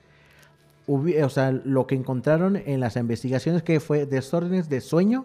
[0.86, 5.24] hubi- o sea, lo que encontraron en las investigaciones que fue desórdenes de sueño,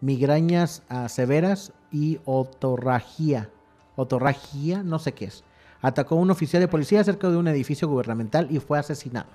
[0.00, 3.50] migrañas severas y otorragia.
[3.96, 5.44] Otorragia, no sé qué es.
[5.80, 9.28] Atacó a un oficial de policía cerca de un edificio gubernamental y fue asesinado.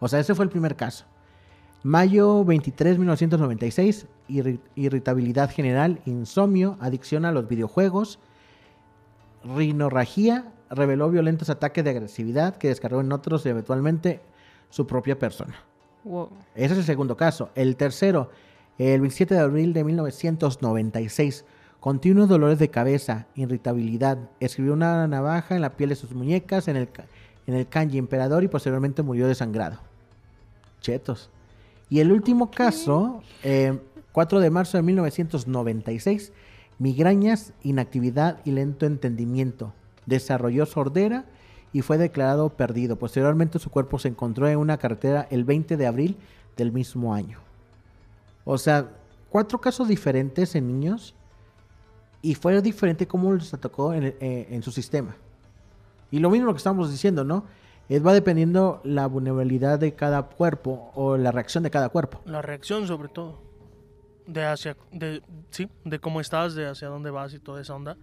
[0.00, 1.04] O sea, ese fue el primer caso.
[1.82, 8.18] Mayo 23, 1996, irri- irritabilidad general, insomnio, adicción a los videojuegos,
[9.54, 14.20] rinorragia, reveló violentos ataques de agresividad que descargó en otros y eventualmente
[14.70, 15.54] su propia persona.
[16.04, 16.30] Wow.
[16.54, 17.50] Ese es el segundo caso.
[17.54, 18.30] El tercero,
[18.78, 21.44] el 27 de abril de 1996,
[21.80, 26.76] continuos dolores de cabeza, irritabilidad, escribió una navaja en la piel de sus muñecas en
[26.76, 26.88] el,
[27.46, 29.78] en el kanji emperador y posteriormente murió desangrado.
[30.80, 31.30] Chetos.
[31.88, 33.78] Y el último caso, eh,
[34.12, 36.32] 4 de marzo de 1996,
[36.78, 39.72] migrañas, inactividad y lento entendimiento.
[40.06, 41.24] Desarrolló sordera
[41.72, 42.96] y fue declarado perdido.
[42.96, 46.16] Posteriormente su cuerpo se encontró en una carretera el 20 de abril
[46.56, 47.38] del mismo año.
[48.44, 48.88] O sea,
[49.30, 51.14] cuatro casos diferentes en niños
[52.22, 55.16] y fue diferente cómo les atacó en, eh, su sistema.
[56.10, 57.44] Y lo mismo que estamos diciendo, ¿no?
[57.88, 62.20] Es, va dependiendo la vulnerabilidad de cada cuerpo o la reacción de cada cuerpo.
[62.24, 63.45] La reacción sobre todo.
[64.26, 67.96] De hacia, de, sí, de cómo estás, de hacia dónde vas y toda esa onda.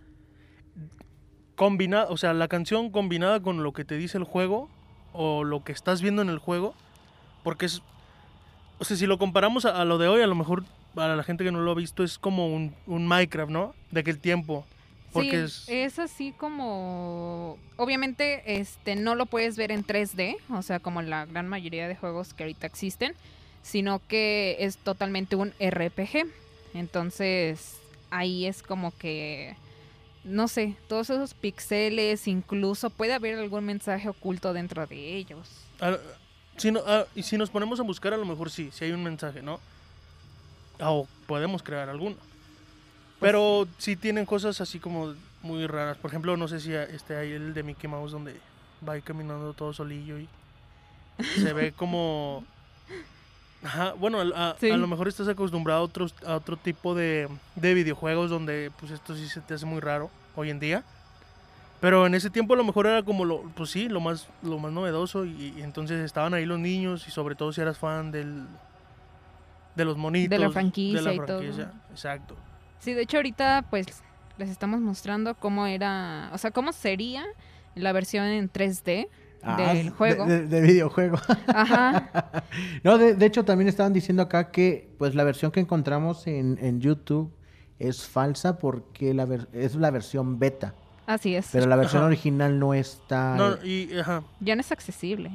[1.55, 4.69] Combinada, o sea, la canción combinada con lo que te dice el juego
[5.12, 6.73] o lo que estás viendo en el juego,
[7.43, 7.81] porque es,
[8.79, 10.63] o sea, si lo comparamos a, lo de hoy, a lo mejor
[10.95, 13.75] para la gente que no lo ha visto es como un, un Minecraft, ¿no?
[13.91, 14.65] De aquel tiempo.
[15.12, 17.57] Porque sí, es, es así como...
[17.77, 21.95] Obviamente este, no lo puedes ver en 3D, o sea, como la gran mayoría de
[21.95, 23.13] juegos que ahorita existen,
[23.63, 26.28] sino que es totalmente un RPG.
[26.76, 27.78] Entonces,
[28.12, 29.56] ahí es como que...
[30.23, 35.49] No sé, todos esos pixeles, incluso puede haber algún mensaje oculto dentro de ellos.
[35.82, 35.97] Ah,
[36.56, 38.91] si no- ah, y si nos ponemos a buscar, a lo mejor sí, si hay
[38.93, 39.60] un mensaje, ¿no?
[40.80, 42.15] Ah, O podemos crear alguno.
[43.19, 45.97] Pero sí tienen cosas así como muy raras.
[45.97, 48.36] Por ejemplo, no sé si este hay el de Mickey Mouse donde
[48.88, 50.28] va ahí caminando todo solillo y
[51.41, 52.45] se ve como...
[53.63, 54.69] Ajá, bueno, a, Sí.
[54.71, 58.91] a lo mejor estás acostumbrado a, otros, a otro tipo de, de videojuegos donde pues
[58.91, 60.84] esto sí se te hace muy raro hoy en día.
[61.80, 64.58] Pero en ese tiempo a lo mejor era como lo, pues sí, lo más, lo
[64.58, 68.12] más novedoso y, y entonces estaban ahí los niños y sobre todo si eras fan
[68.12, 68.45] del,
[69.76, 70.54] de los monitos.
[70.54, 71.39] franquicia de la y todo.
[71.39, 72.36] franquicia, Exacto.
[72.80, 73.86] Sí, de hecho ahorita pues
[74.38, 77.23] les estamos mostrando cómo era, o sea, cómo sería
[77.76, 79.08] la versión en 3D
[79.58, 80.25] del Ah, juego.
[80.25, 81.17] De, de- de videojuego.
[81.47, 82.10] Ajá.
[82.84, 86.58] no, de, de hecho también estaban diciendo acá que pues la versión que encontramos en,
[86.62, 87.34] en YouTube
[87.79, 90.73] es falsa porque la ver- es la versión beta.
[91.06, 91.49] Así es.
[91.51, 92.08] Pero la versión Ajá.
[92.08, 93.36] original no está...
[93.36, 95.32] No, y ajá, Ya no es accesible.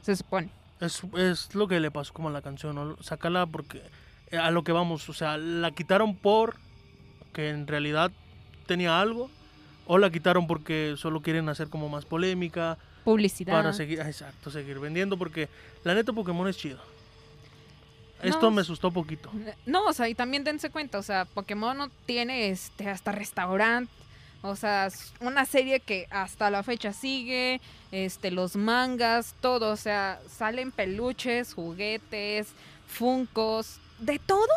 [0.00, 0.48] Se supone.
[0.80, 2.96] es, es lo que le pasó como a la canción, ¿no?
[3.02, 3.82] Sácala porque
[4.30, 6.56] eh, a lo que vamos, o sea, la quitaron por
[7.34, 8.10] que en realidad
[8.66, 9.28] tenía algo
[9.86, 13.52] o la quitaron porque solo quieren hacer como más polémica Publicidad.
[13.52, 15.48] para seguir, ah, exacto, seguir vendiendo porque
[15.84, 16.78] la neta Pokémon es chido.
[18.22, 19.30] Esto me asustó poquito.
[19.66, 23.92] No, o sea, y también dense cuenta, o sea, Pokémon no tiene este hasta restaurante,
[24.42, 24.88] o sea,
[25.20, 27.60] una serie que hasta la fecha sigue,
[27.90, 32.48] este los mangas, todo, o sea, salen peluches, juguetes,
[32.86, 34.52] funcos, de todo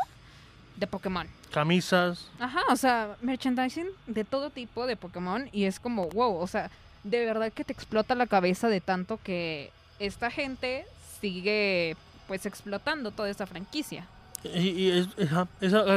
[0.75, 1.27] de Pokémon.
[1.51, 2.29] Camisas.
[2.39, 6.69] Ajá, o sea, merchandising de todo tipo de Pokémon y es como, wow, o sea,
[7.05, 10.85] de verdad que te explota la cabeza de tanto que esta gente
[11.21, 11.95] sigue
[12.27, 14.07] pues explotando toda esta franquicia.
[14.43, 15.07] Y, y es,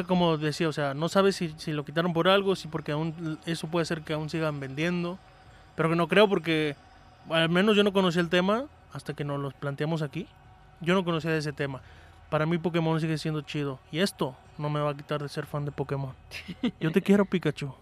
[0.07, 3.39] como decía, o sea, no sabes si, si lo quitaron por algo, si porque aún
[3.47, 5.19] eso puede ser que aún sigan vendiendo.
[5.77, 6.77] Pero que no creo porque
[7.31, 10.27] al menos yo no conocía el tema hasta que nos los planteamos aquí.
[10.81, 11.81] Yo no conocía ese tema.
[12.31, 13.81] Para mí Pokémon sigue siendo chido.
[13.91, 16.15] Y esto no me va a quitar de ser fan de Pokémon.
[16.81, 17.75] Yo te quiero, Pikachu.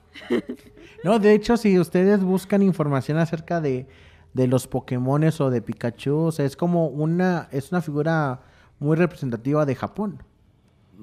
[1.05, 3.87] No, de hecho, si ustedes buscan información acerca de,
[4.35, 8.41] de los Pokémones o de Pikachu, o sea, es como una, es una figura
[8.79, 10.23] muy representativa de Japón.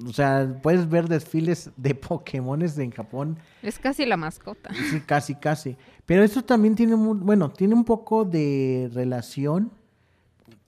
[0.06, 4.70] O sea, puedes ver desfiles de Pokémones en Japón, Es casi la mascota.
[4.90, 5.76] sí, casi, casi.
[6.04, 9.70] Pero eso también tiene, bueno, tiene un poco de relación,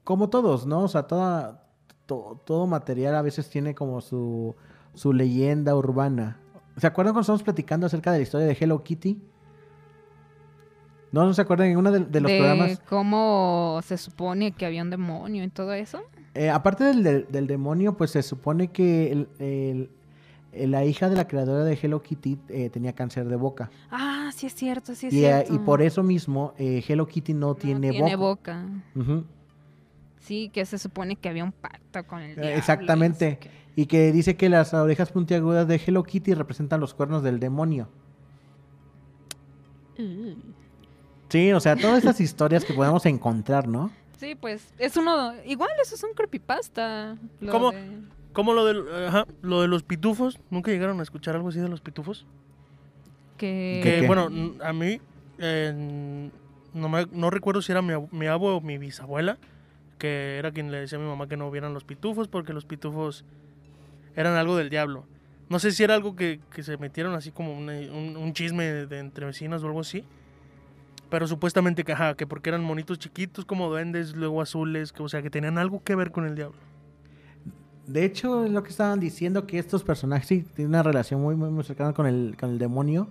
[0.05, 0.83] como todos, ¿no?
[0.83, 1.65] O sea, toda,
[2.07, 4.55] to- todo material a veces tiene como su,
[4.95, 6.39] su leyenda urbana.
[6.77, 9.19] ¿Se acuerdan cuando estamos platicando acerca de la historia de Hello Kitty?
[11.13, 12.81] ¿No, ¿No se acuerdan en uno de, de los programas?
[12.89, 16.03] cómo se supone que había un demonio y todo eso.
[16.35, 19.91] Eh, aparte del, del- del demonio, pues se supone que el- el-
[20.53, 23.71] el- la hija de la creadora de Hello Kitty eh, tenía cáncer de boca.
[23.91, 25.55] Ah, sí es cierto, sí es y, eh, cierto.
[25.55, 28.65] y por eso mismo eh, Hello Kitty no, No tiene, tiene boca.
[28.95, 29.17] boca.
[30.27, 32.51] Sí, que se supone que había un pacto con el diablo.
[32.51, 33.39] y no exactamente.
[33.43, 33.51] sé.
[33.77, 37.89] Y que dice que las orejas puntiagudas de Hello Kitty representan los cuernos del demonio.
[41.29, 43.91] Sí, o sea, todas estas historias que podemos encontrar, ¿no?
[44.19, 45.33] Sí, pues es uno.
[45.45, 47.17] Igual, eso es un creepypasta.
[47.41, 47.73] lo ¿Cómo?
[47.73, 48.01] de-
[48.33, 50.39] Como lo, del, ajá, lo de los pitufos.
[50.51, 52.27] ¿Nunca llegaron a escuchar algo así de los pitufos?
[53.37, 53.81] Que.
[53.83, 54.07] ¿Qué, Que, qué?
[54.07, 54.29] bueno,
[54.63, 55.01] a mí,
[55.39, 56.31] eh,
[56.75, 59.39] no, me- no recuerdo si era mi, ab- mi abue o mi bisabuela,
[59.99, 62.65] que era quien le decía a mi mamá que no vieran los pitufos porque los
[62.65, 63.25] pitufos
[64.15, 65.07] eran algo del diablo.
[65.49, 68.99] No sé si era algo que, que se metieron así como un, un chisme de
[68.99, 70.05] entre vecinos o algo así.
[71.09, 75.09] Pero supuestamente que, ajá, que porque eran monitos chiquitos como duendes, luego azules, que, o
[75.09, 76.59] sea, que tenían algo que ver con el diablo.
[77.87, 81.37] De hecho, es lo que estaban diciendo que estos personajes sí tienen una relación muy,
[81.37, 83.09] muy, muy cercana con el, con el demonio.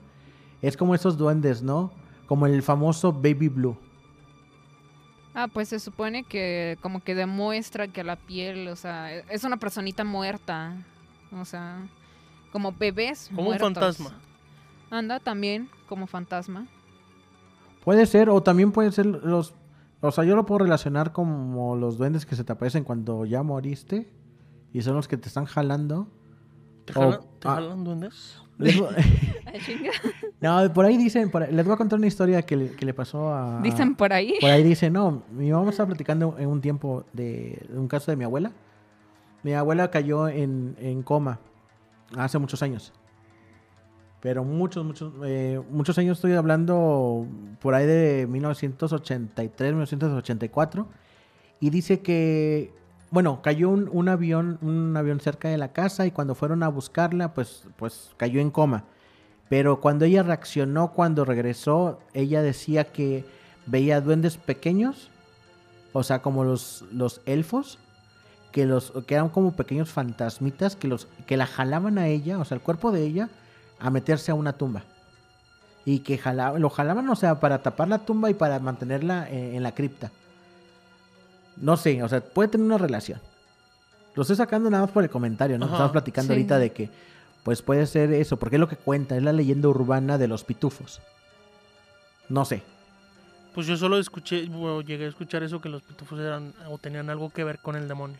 [0.61, 1.93] Es como esos duendes, ¿no?
[2.27, 3.77] Como el famoso Baby Blue.
[5.37, 9.43] Ah, pues se supone que como que demuestra que la piel, o sea, e- es
[9.43, 10.77] una personita muerta.
[11.33, 11.85] O sea,
[12.53, 13.29] como bebés.
[13.35, 14.13] Como un fantasma.
[14.89, 16.67] Anda también como fantasma.
[17.83, 19.53] Puede ser, o también pueden ser los...
[19.99, 23.43] O sea, yo lo puedo relacionar como los duendes que se te aparecen cuando ya
[23.43, 24.09] moriste.
[24.71, 26.07] Y son los que te están jalando.
[26.85, 27.19] ¿Te te ah.
[27.43, 28.41] jalan duendes?
[28.57, 28.75] Les
[29.65, 29.91] chinga.
[30.41, 32.85] no, por ahí dicen, por ahí- les voy a contar una historia que le, que
[32.85, 33.61] le pasó a...
[33.61, 34.35] Dicen por ahí.
[34.41, 38.11] Por ahí dice, no, mi mamá estaba platicando en un tiempo de, de un caso
[38.11, 38.51] de mi abuela.
[39.43, 41.39] Mi abuela cayó en, en coma
[42.17, 42.91] hace muchos años.
[44.21, 47.27] Pero muchos, muchos, eh, muchos años estoy hablando
[47.61, 50.87] por ahí de 1983, 1984.
[51.59, 52.73] Y dice que,
[53.15, 56.67] bueno, cayó un, un avión, un avión cerca de la casa y cuando fueron a
[56.67, 58.83] buscarla, pues, pues cayó en coma.
[59.47, 63.23] Pero cuando ella reaccionó, cuando regresó, ella decía que
[63.67, 65.11] veía duendes pequeños,
[65.93, 67.79] o sea, como los, los elfos,
[68.51, 72.43] que, los, que eran como pequeños fantasmitas que, los, que la jalaban a ella, o
[72.43, 73.29] sea, el cuerpo de ella,
[73.79, 74.83] a meterse a una tumba.
[75.85, 79.55] Y que jalaban, lo jalaban, o sea, para tapar la tumba y para mantenerla eh,
[79.55, 80.11] en la cripta.
[81.57, 83.19] No sé, o sea, puede tener una relación.
[84.15, 85.65] Lo estoy sacando nada más por el comentario, ¿no?
[85.65, 86.39] Ajá, Estamos platicando sí.
[86.39, 86.89] ahorita de que,
[87.43, 90.43] pues puede ser eso, porque es lo que cuenta, es la leyenda urbana de los
[90.43, 91.01] pitufos.
[92.29, 92.63] No sé.
[93.53, 97.09] Pues yo solo escuché, bueno, llegué a escuchar eso que los pitufos eran o tenían
[97.09, 98.17] algo que ver con el demonio.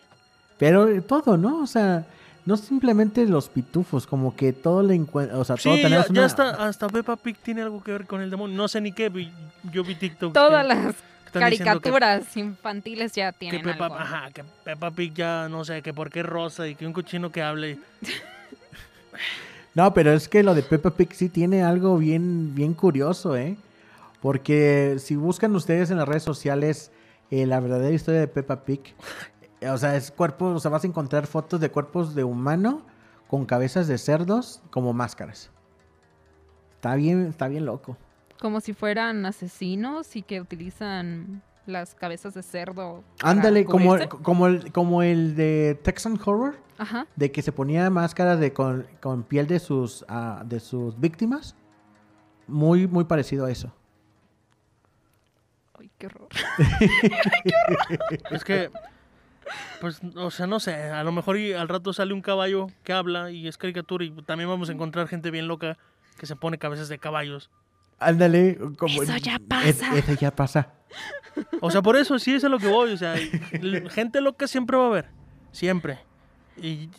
[0.58, 1.62] Pero eh, todo, ¿no?
[1.62, 2.06] O sea,
[2.46, 6.08] no simplemente los pitufos, como que todo le encuentra, o sea, todo Sí, ya, tenemos
[6.08, 8.56] ya una- hasta, hasta Peppa Pig tiene algo que ver con el demonio.
[8.56, 9.32] No sé ni qué, vi-
[9.74, 10.34] yo vi TikTok.
[10.34, 10.96] Todas las
[11.40, 13.96] están diciendo que- caricaturas infantiles ya Que, tienen Peppa, algo.
[13.98, 17.32] ajá, que Peppa Pig ya, no sé, que por qué rosa y que un cochino
[17.32, 17.80] que hable.
[19.74, 23.58] No, pero es que lo de Peppa Pig sí tiene algo bien, bien curioso, ¿eh?
[24.22, 26.92] Porque si buscan ustedes en las redes sociales
[27.32, 28.82] eh, la verdadera historia de Peppa Pig,
[29.62, 32.84] eh, o sea, es cuerpo, o sea, vas a encontrar fotos de cuerpos de humano
[33.28, 35.50] con cabezas de cerdos como máscaras.
[36.76, 37.98] Está bien, está bien loco.
[38.46, 43.04] Como si fueran asesinos y que utilizan las cabezas de cerdo.
[43.24, 47.08] Ándale, como, como, el, como el de Texan Horror, Ajá.
[47.16, 51.56] de que se ponía máscaras de con, con piel de sus, ah, de sus víctimas.
[52.46, 53.74] Muy, muy parecido a eso.
[55.80, 56.28] Ay, qué horror.
[58.30, 58.70] Es que,
[59.82, 62.94] pues, o sea, no sé, a lo mejor y al rato sale un caballo que
[62.94, 65.80] habla y es caricatura y también vamos a encontrar gente bien loca
[66.20, 67.50] que se pone cabezas de caballos.
[68.00, 69.04] Ándale, como...
[69.04, 69.98] Eso ya es- pasa.
[69.98, 70.70] Eso ya pasa.
[71.60, 73.16] O sea, por eso sí es a lo que voy, o sea,
[73.92, 75.06] gente loca siempre va a haber,
[75.52, 76.00] siempre.
[76.56, 76.90] Y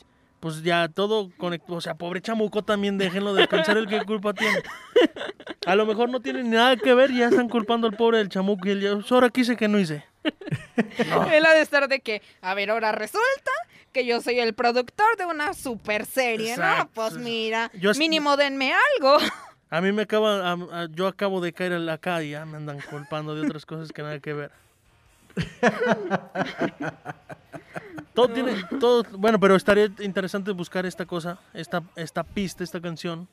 [0.41, 4.63] pues ya todo conectó, o sea, pobre chamuco también, déjenlo descansar el que culpa tiene.
[5.67, 8.29] A lo mejor no tiene nada que ver y ya están culpando al pobre del
[8.29, 10.05] chamuco y él ya, "Pues ahora quise que no hice.
[11.33, 13.51] Él ha de estar de que, a ver, ahora resulta
[13.93, 16.91] que yo soy el productor de una super serie, ¿no?
[16.93, 19.17] Pues mira, Yo mínimo denme algo.
[19.71, 22.57] A mí me acaba, a- a- yo acabo de caer en la calle, ya me
[22.57, 24.53] andan culpando de otras cosas que nada que ver.
[28.15, 33.29] todo tiene, todo, bueno, pero estaría interesante buscar esta cosa, esta, esta pista, esta canción.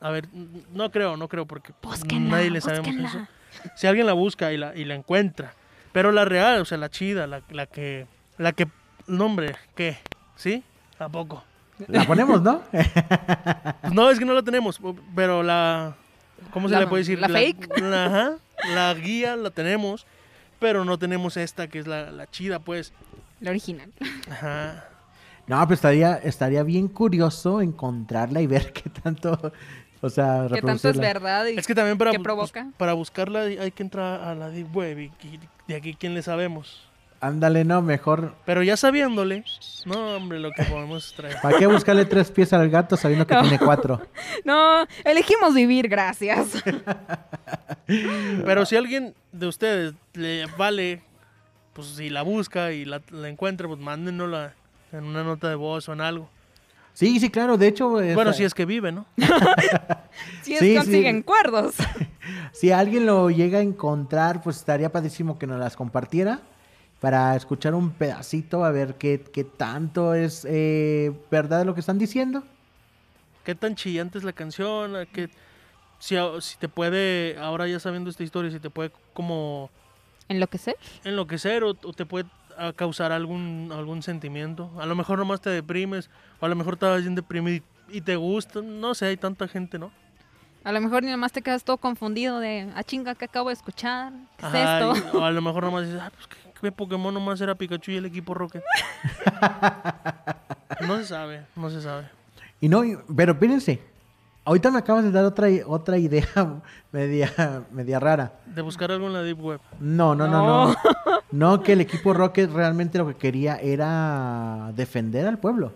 [0.00, 0.28] A ver,
[0.72, 3.26] no creo, no creo, porque Búsquenla, nadie le sabemos eso.
[3.76, 5.54] Si alguien la busca y la, y la encuentra,
[5.92, 8.06] pero la real, o sea, la chida, la, la que,
[8.38, 8.66] la que,
[9.06, 9.98] nombre, ¿qué?
[10.36, 10.62] ¿Sí?
[10.98, 11.44] ¿A poco?
[11.88, 12.62] La ponemos, ¿no?
[13.82, 14.80] Pues no, es que no la tenemos,
[15.14, 15.94] pero la...
[16.50, 17.18] ¿Cómo se La- le puede decir?
[17.20, 17.78] la fake.
[17.80, 18.30] La, ajá,
[18.74, 20.06] la guía la tenemos,
[20.58, 22.92] pero no tenemos esta que es la, la chida, pues.
[23.40, 23.90] La original.
[24.30, 24.84] Ajá.
[25.46, 29.52] No, pero estaría, estaría bien curioso encontrarla y ver qué tanto,
[30.00, 32.66] o sea, Que tanto es verdad y Es que también para, ¿Qué bus- provoca?
[32.76, 36.22] para buscarla hay que entrar a la Deep Web y, y de aquí quién le
[36.22, 36.82] sabemos.
[37.20, 38.34] Ándale, no, mejor.
[38.44, 39.42] Pero ya sabiéndole,
[39.86, 41.36] no, hombre, lo que podemos traer.
[41.40, 43.40] ¿Para qué buscarle tres pies al gato sabiendo que No.
[43.42, 44.00] tiene cuatro?
[44.44, 46.48] No, elegimos vivir, gracias.
[48.44, 51.02] Pero si alguien de ustedes le vale,
[51.72, 54.54] pues si la busca y la, la encuentra, pues mándenosla
[54.92, 56.28] en una nota de voz o en algo.
[56.92, 57.90] Sí, sí, claro, de hecho...
[57.90, 59.04] Bueno, esta- si es que vive, ¿no?
[60.42, 60.76] Si es Sí, sí.
[60.76, 61.74] consiguen cuerdos.
[62.52, 66.40] Si alguien lo llega a encontrar, pues estaría padrísimo que nos las compartiera
[67.00, 71.98] para escuchar un pedacito, a ver qué, qué tanto es eh, verdad lo que están
[71.98, 72.42] diciendo.
[73.44, 74.96] ¿Qué tan chillante es la canción?
[74.96, 75.28] ¿A qué-
[75.98, 79.70] si, si te puede, ahora ya sabiendo esta historia, si te puede como
[80.28, 80.76] ¿Enloquecer?
[81.04, 82.26] enloquecer o, o te puede
[82.74, 84.70] causar algún, algún sentimiento.
[84.80, 88.00] A lo mejor nomás te deprimes, o a lo mejor estabas bien deprimido y, y
[88.00, 88.60] te gusta.
[88.62, 89.90] No sé, hay tanta gente, ¿no?
[90.64, 93.54] A lo mejor ni nomás te quedas todo confundido de, ah, chinga, ¿qué acabo de
[93.54, 94.12] escuchar?
[94.38, 95.08] ¿Qué Ajá, es esto?
[95.14, 97.92] y- o a lo mejor nomás dices, ah, pues qué, qué Pokémon nomás era Pikachu
[97.92, 98.62] y el equipo Rocket.
[100.86, 102.08] no se sabe, no se sabe.
[102.60, 102.82] Y no,
[103.14, 103.80] pero espérense,
[104.44, 106.26] ahorita me acabas de dar otra, otra idea
[106.92, 108.32] media, media rara.
[108.46, 109.60] De buscar algo en la Deep Web.
[109.80, 110.76] No, no, no, no.
[111.32, 115.72] No, que el equipo Rocket realmente lo que quería era defender al pueblo.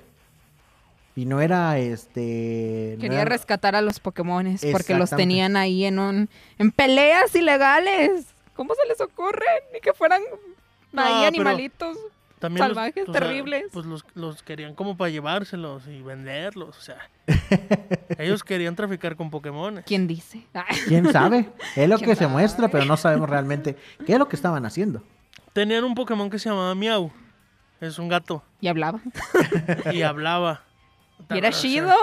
[1.16, 2.92] Y no era este.
[2.96, 6.28] no Quería era- rescatar a los Pokémones porque los tenían ahí en un
[6.58, 8.26] en peleas ilegales.
[8.54, 9.44] ¿Cómo se les ocurre?
[9.74, 10.22] Ni que fueran
[10.92, 11.96] No, ahí animalitos.
[12.38, 13.64] También los- Salvajes, sea, terribles.
[13.70, 16.78] pues los, los querían como para llevárselos y venderlos.
[16.78, 16.96] O sea,
[18.18, 19.82] ellos querían traficar con Pokémon.
[19.86, 20.46] ¿Quién dice?
[20.88, 21.50] ¿Quién sabe?
[21.76, 23.76] Es lo ¿Quién que se muestra, pero no sabemos realmente
[24.06, 25.02] qué es lo que estaban haciendo.
[25.52, 27.12] Tenían un Pokémon que se llamaba Miau.
[27.80, 28.42] Es un gato.
[28.60, 29.00] y hablaba.
[29.92, 30.62] Y hablaba.
[31.30, 31.94] Y era chido.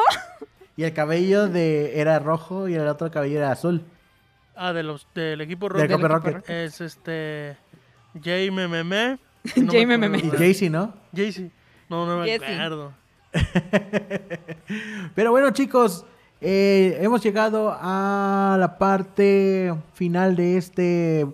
[0.76, 3.84] Y el cabello de era rojo y el otro cabello era azul.
[4.56, 5.92] Ah, de los, del equipo Del Rocket.
[5.92, 6.50] Equipo Rocket.
[6.50, 7.58] Es este.
[8.22, 9.20] Jay Mememe.
[9.70, 10.20] Jay Mememe.
[10.20, 10.94] Y Jaycee, ¿no?
[11.16, 11.52] Jaycee.
[11.90, 12.94] No, no me acuerdo.
[15.16, 16.06] Pero bueno, chicos,
[16.42, 21.28] eh, hemos llegado a la parte final de este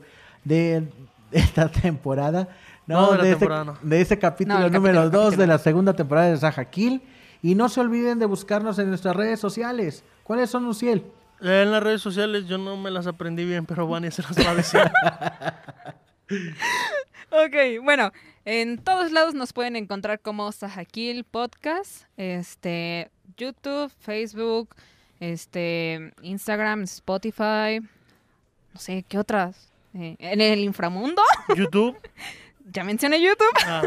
[0.44, 0.88] de
[1.32, 2.48] esta temporada.
[2.86, 3.78] No, de la este, temporada no.
[3.82, 7.02] de este capítulo No, número capítulo, 2 de la segunda temporada de Saja Kill.
[7.42, 10.04] Y no se olviden de buscarnos en nuestras redes sociales.
[10.24, 11.04] ¿Cuáles son, Luciel?
[11.42, 14.52] En las redes sociales yo no me las aprendí bien, pero Vania se las va
[14.52, 14.80] a decir.
[17.32, 18.12] Ok, bueno,
[18.46, 24.76] en todos lados nos pueden encontrar como Sajakil Podcast, este, YouTube, Facebook,
[25.20, 27.80] este, Instagram, Spotify,
[28.74, 29.72] no sé, ¿qué otras?
[29.96, 31.24] Eh, en el inframundo,
[31.56, 31.98] YouTube.
[32.72, 33.56] ya mencioné YouTube.
[33.66, 33.84] Ah,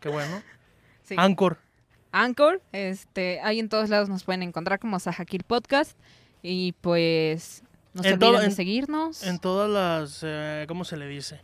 [0.00, 0.42] qué bueno.
[1.04, 1.16] Sí.
[1.18, 1.58] Anchor.
[2.12, 5.98] Anchor, este, ahí en todos lados nos pueden encontrar como Sajakil Podcast
[6.42, 9.24] y pues no se olviden de seguirnos.
[9.24, 10.20] En todas las.
[10.22, 11.40] eh, ¿Cómo se le dice?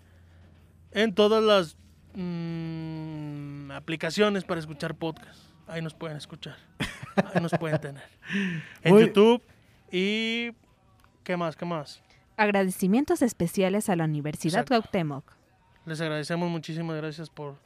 [0.92, 1.76] En todas las
[2.14, 5.38] mm, aplicaciones para escuchar podcast.
[5.66, 6.56] Ahí nos pueden escuchar.
[7.34, 8.04] Ahí nos pueden tener.
[8.82, 9.42] En Muy- YouTube.
[9.90, 10.50] Y.
[11.24, 11.56] ¿Qué más?
[11.56, 12.02] ¿Qué más?
[12.36, 14.80] Agradecimientos especiales a la Universidad Exacto.
[14.82, 15.32] Cuauhtémoc.
[15.86, 17.56] Les agradecemos muchísimas gracias por,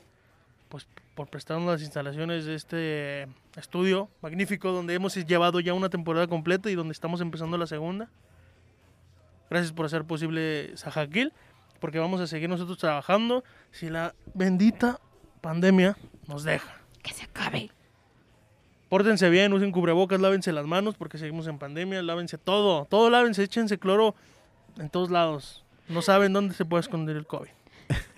[0.68, 6.26] pues, por prestarnos las instalaciones de este estudio magnífico donde hemos llevado ya una temporada
[6.26, 8.08] completa y donde estamos empezando la segunda.
[9.50, 11.32] Gracias por hacer posible Sajaquil,
[11.82, 15.00] porque vamos a seguir nosotros trabajando si la bendita
[15.40, 15.96] pandemia
[16.28, 16.80] nos deja.
[17.02, 17.72] Que se acabe.
[18.88, 23.42] Pórtense bien, usen cubrebocas, lávense las manos porque seguimos en pandemia, lávense todo, todo lávense,
[23.42, 24.14] échense cloro
[24.78, 25.64] en todos lados.
[25.88, 27.50] No saben dónde se puede esconder el COVID.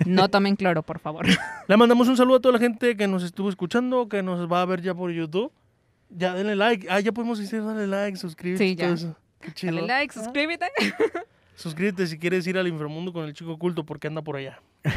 [0.04, 1.24] No tomen cloro, por favor.
[1.66, 4.60] Le mandamos un saludo a toda la gente que nos estuvo escuchando, que nos va
[4.60, 5.50] a ver ya por YouTube.
[6.10, 6.86] Ya denle like.
[6.90, 8.62] Ah, ya podemos decir dale like, suscríbete.
[8.62, 8.84] Sí, ya.
[8.84, 9.16] todo eso.
[9.40, 9.74] Qué chido.
[9.76, 10.66] Dale like, suscríbete.
[11.56, 14.60] Suscríbete si quieres ir al inframundo con el chico oculto porque anda por allá.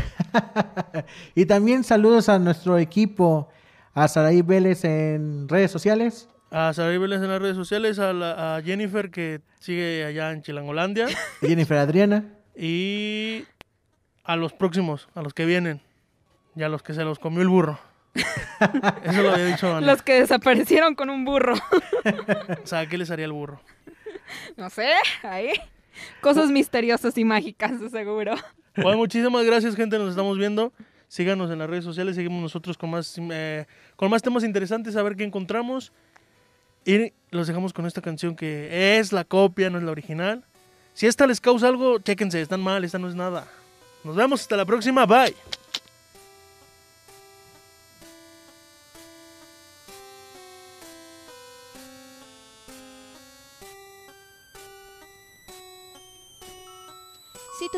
[1.35, 3.49] Y también saludos a nuestro equipo,
[3.93, 6.27] a Saraí Vélez en redes sociales.
[6.51, 10.41] A Saray Vélez en las redes sociales, a, la- a Jennifer que sigue allá en
[10.41, 11.07] Chilangolandia
[11.41, 12.25] Jennifer Adriana.
[12.55, 13.43] y
[14.23, 15.81] a los próximos, a los que vienen
[16.55, 17.79] y a los que se los comió el burro.
[19.03, 19.85] Eso lo había dicho Ana.
[19.85, 21.53] Los que desaparecieron con un burro.
[21.53, 23.61] O sea, ¿qué les haría el burro?
[24.57, 24.89] No sé,
[25.23, 25.51] ahí.
[26.21, 28.35] Cosas misteriosas y mágicas, seguro.
[28.75, 29.97] Bueno, muchísimas gracias, gente.
[29.97, 30.71] Nos estamos viendo.
[31.07, 32.15] Síganos en las redes sociales.
[32.15, 35.91] Seguimos nosotros con más, eh, con más temas interesantes, a ver qué encontramos.
[36.85, 40.45] Y los dejamos con esta canción que es la copia, no es la original.
[40.93, 42.41] Si esta les causa algo, chéquense.
[42.41, 43.47] Están mal, esta no es nada.
[44.03, 45.05] Nos vemos hasta la próxima.
[45.05, 45.56] Bye.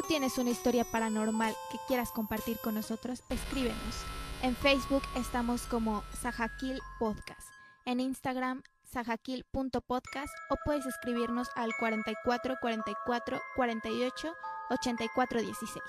[0.10, 4.04] Tienes una historia paranormal que quieras compartir con nosotros, escríbenos.
[4.42, 7.48] En Facebook estamos como Sajakil Podcast.
[7.86, 14.34] En Instagram, sajakil.podcast o puedes escribirnos al 44 44 48
[14.72, 15.84] 84 16.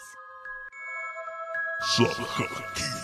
[1.97, 3.00] Sajakil.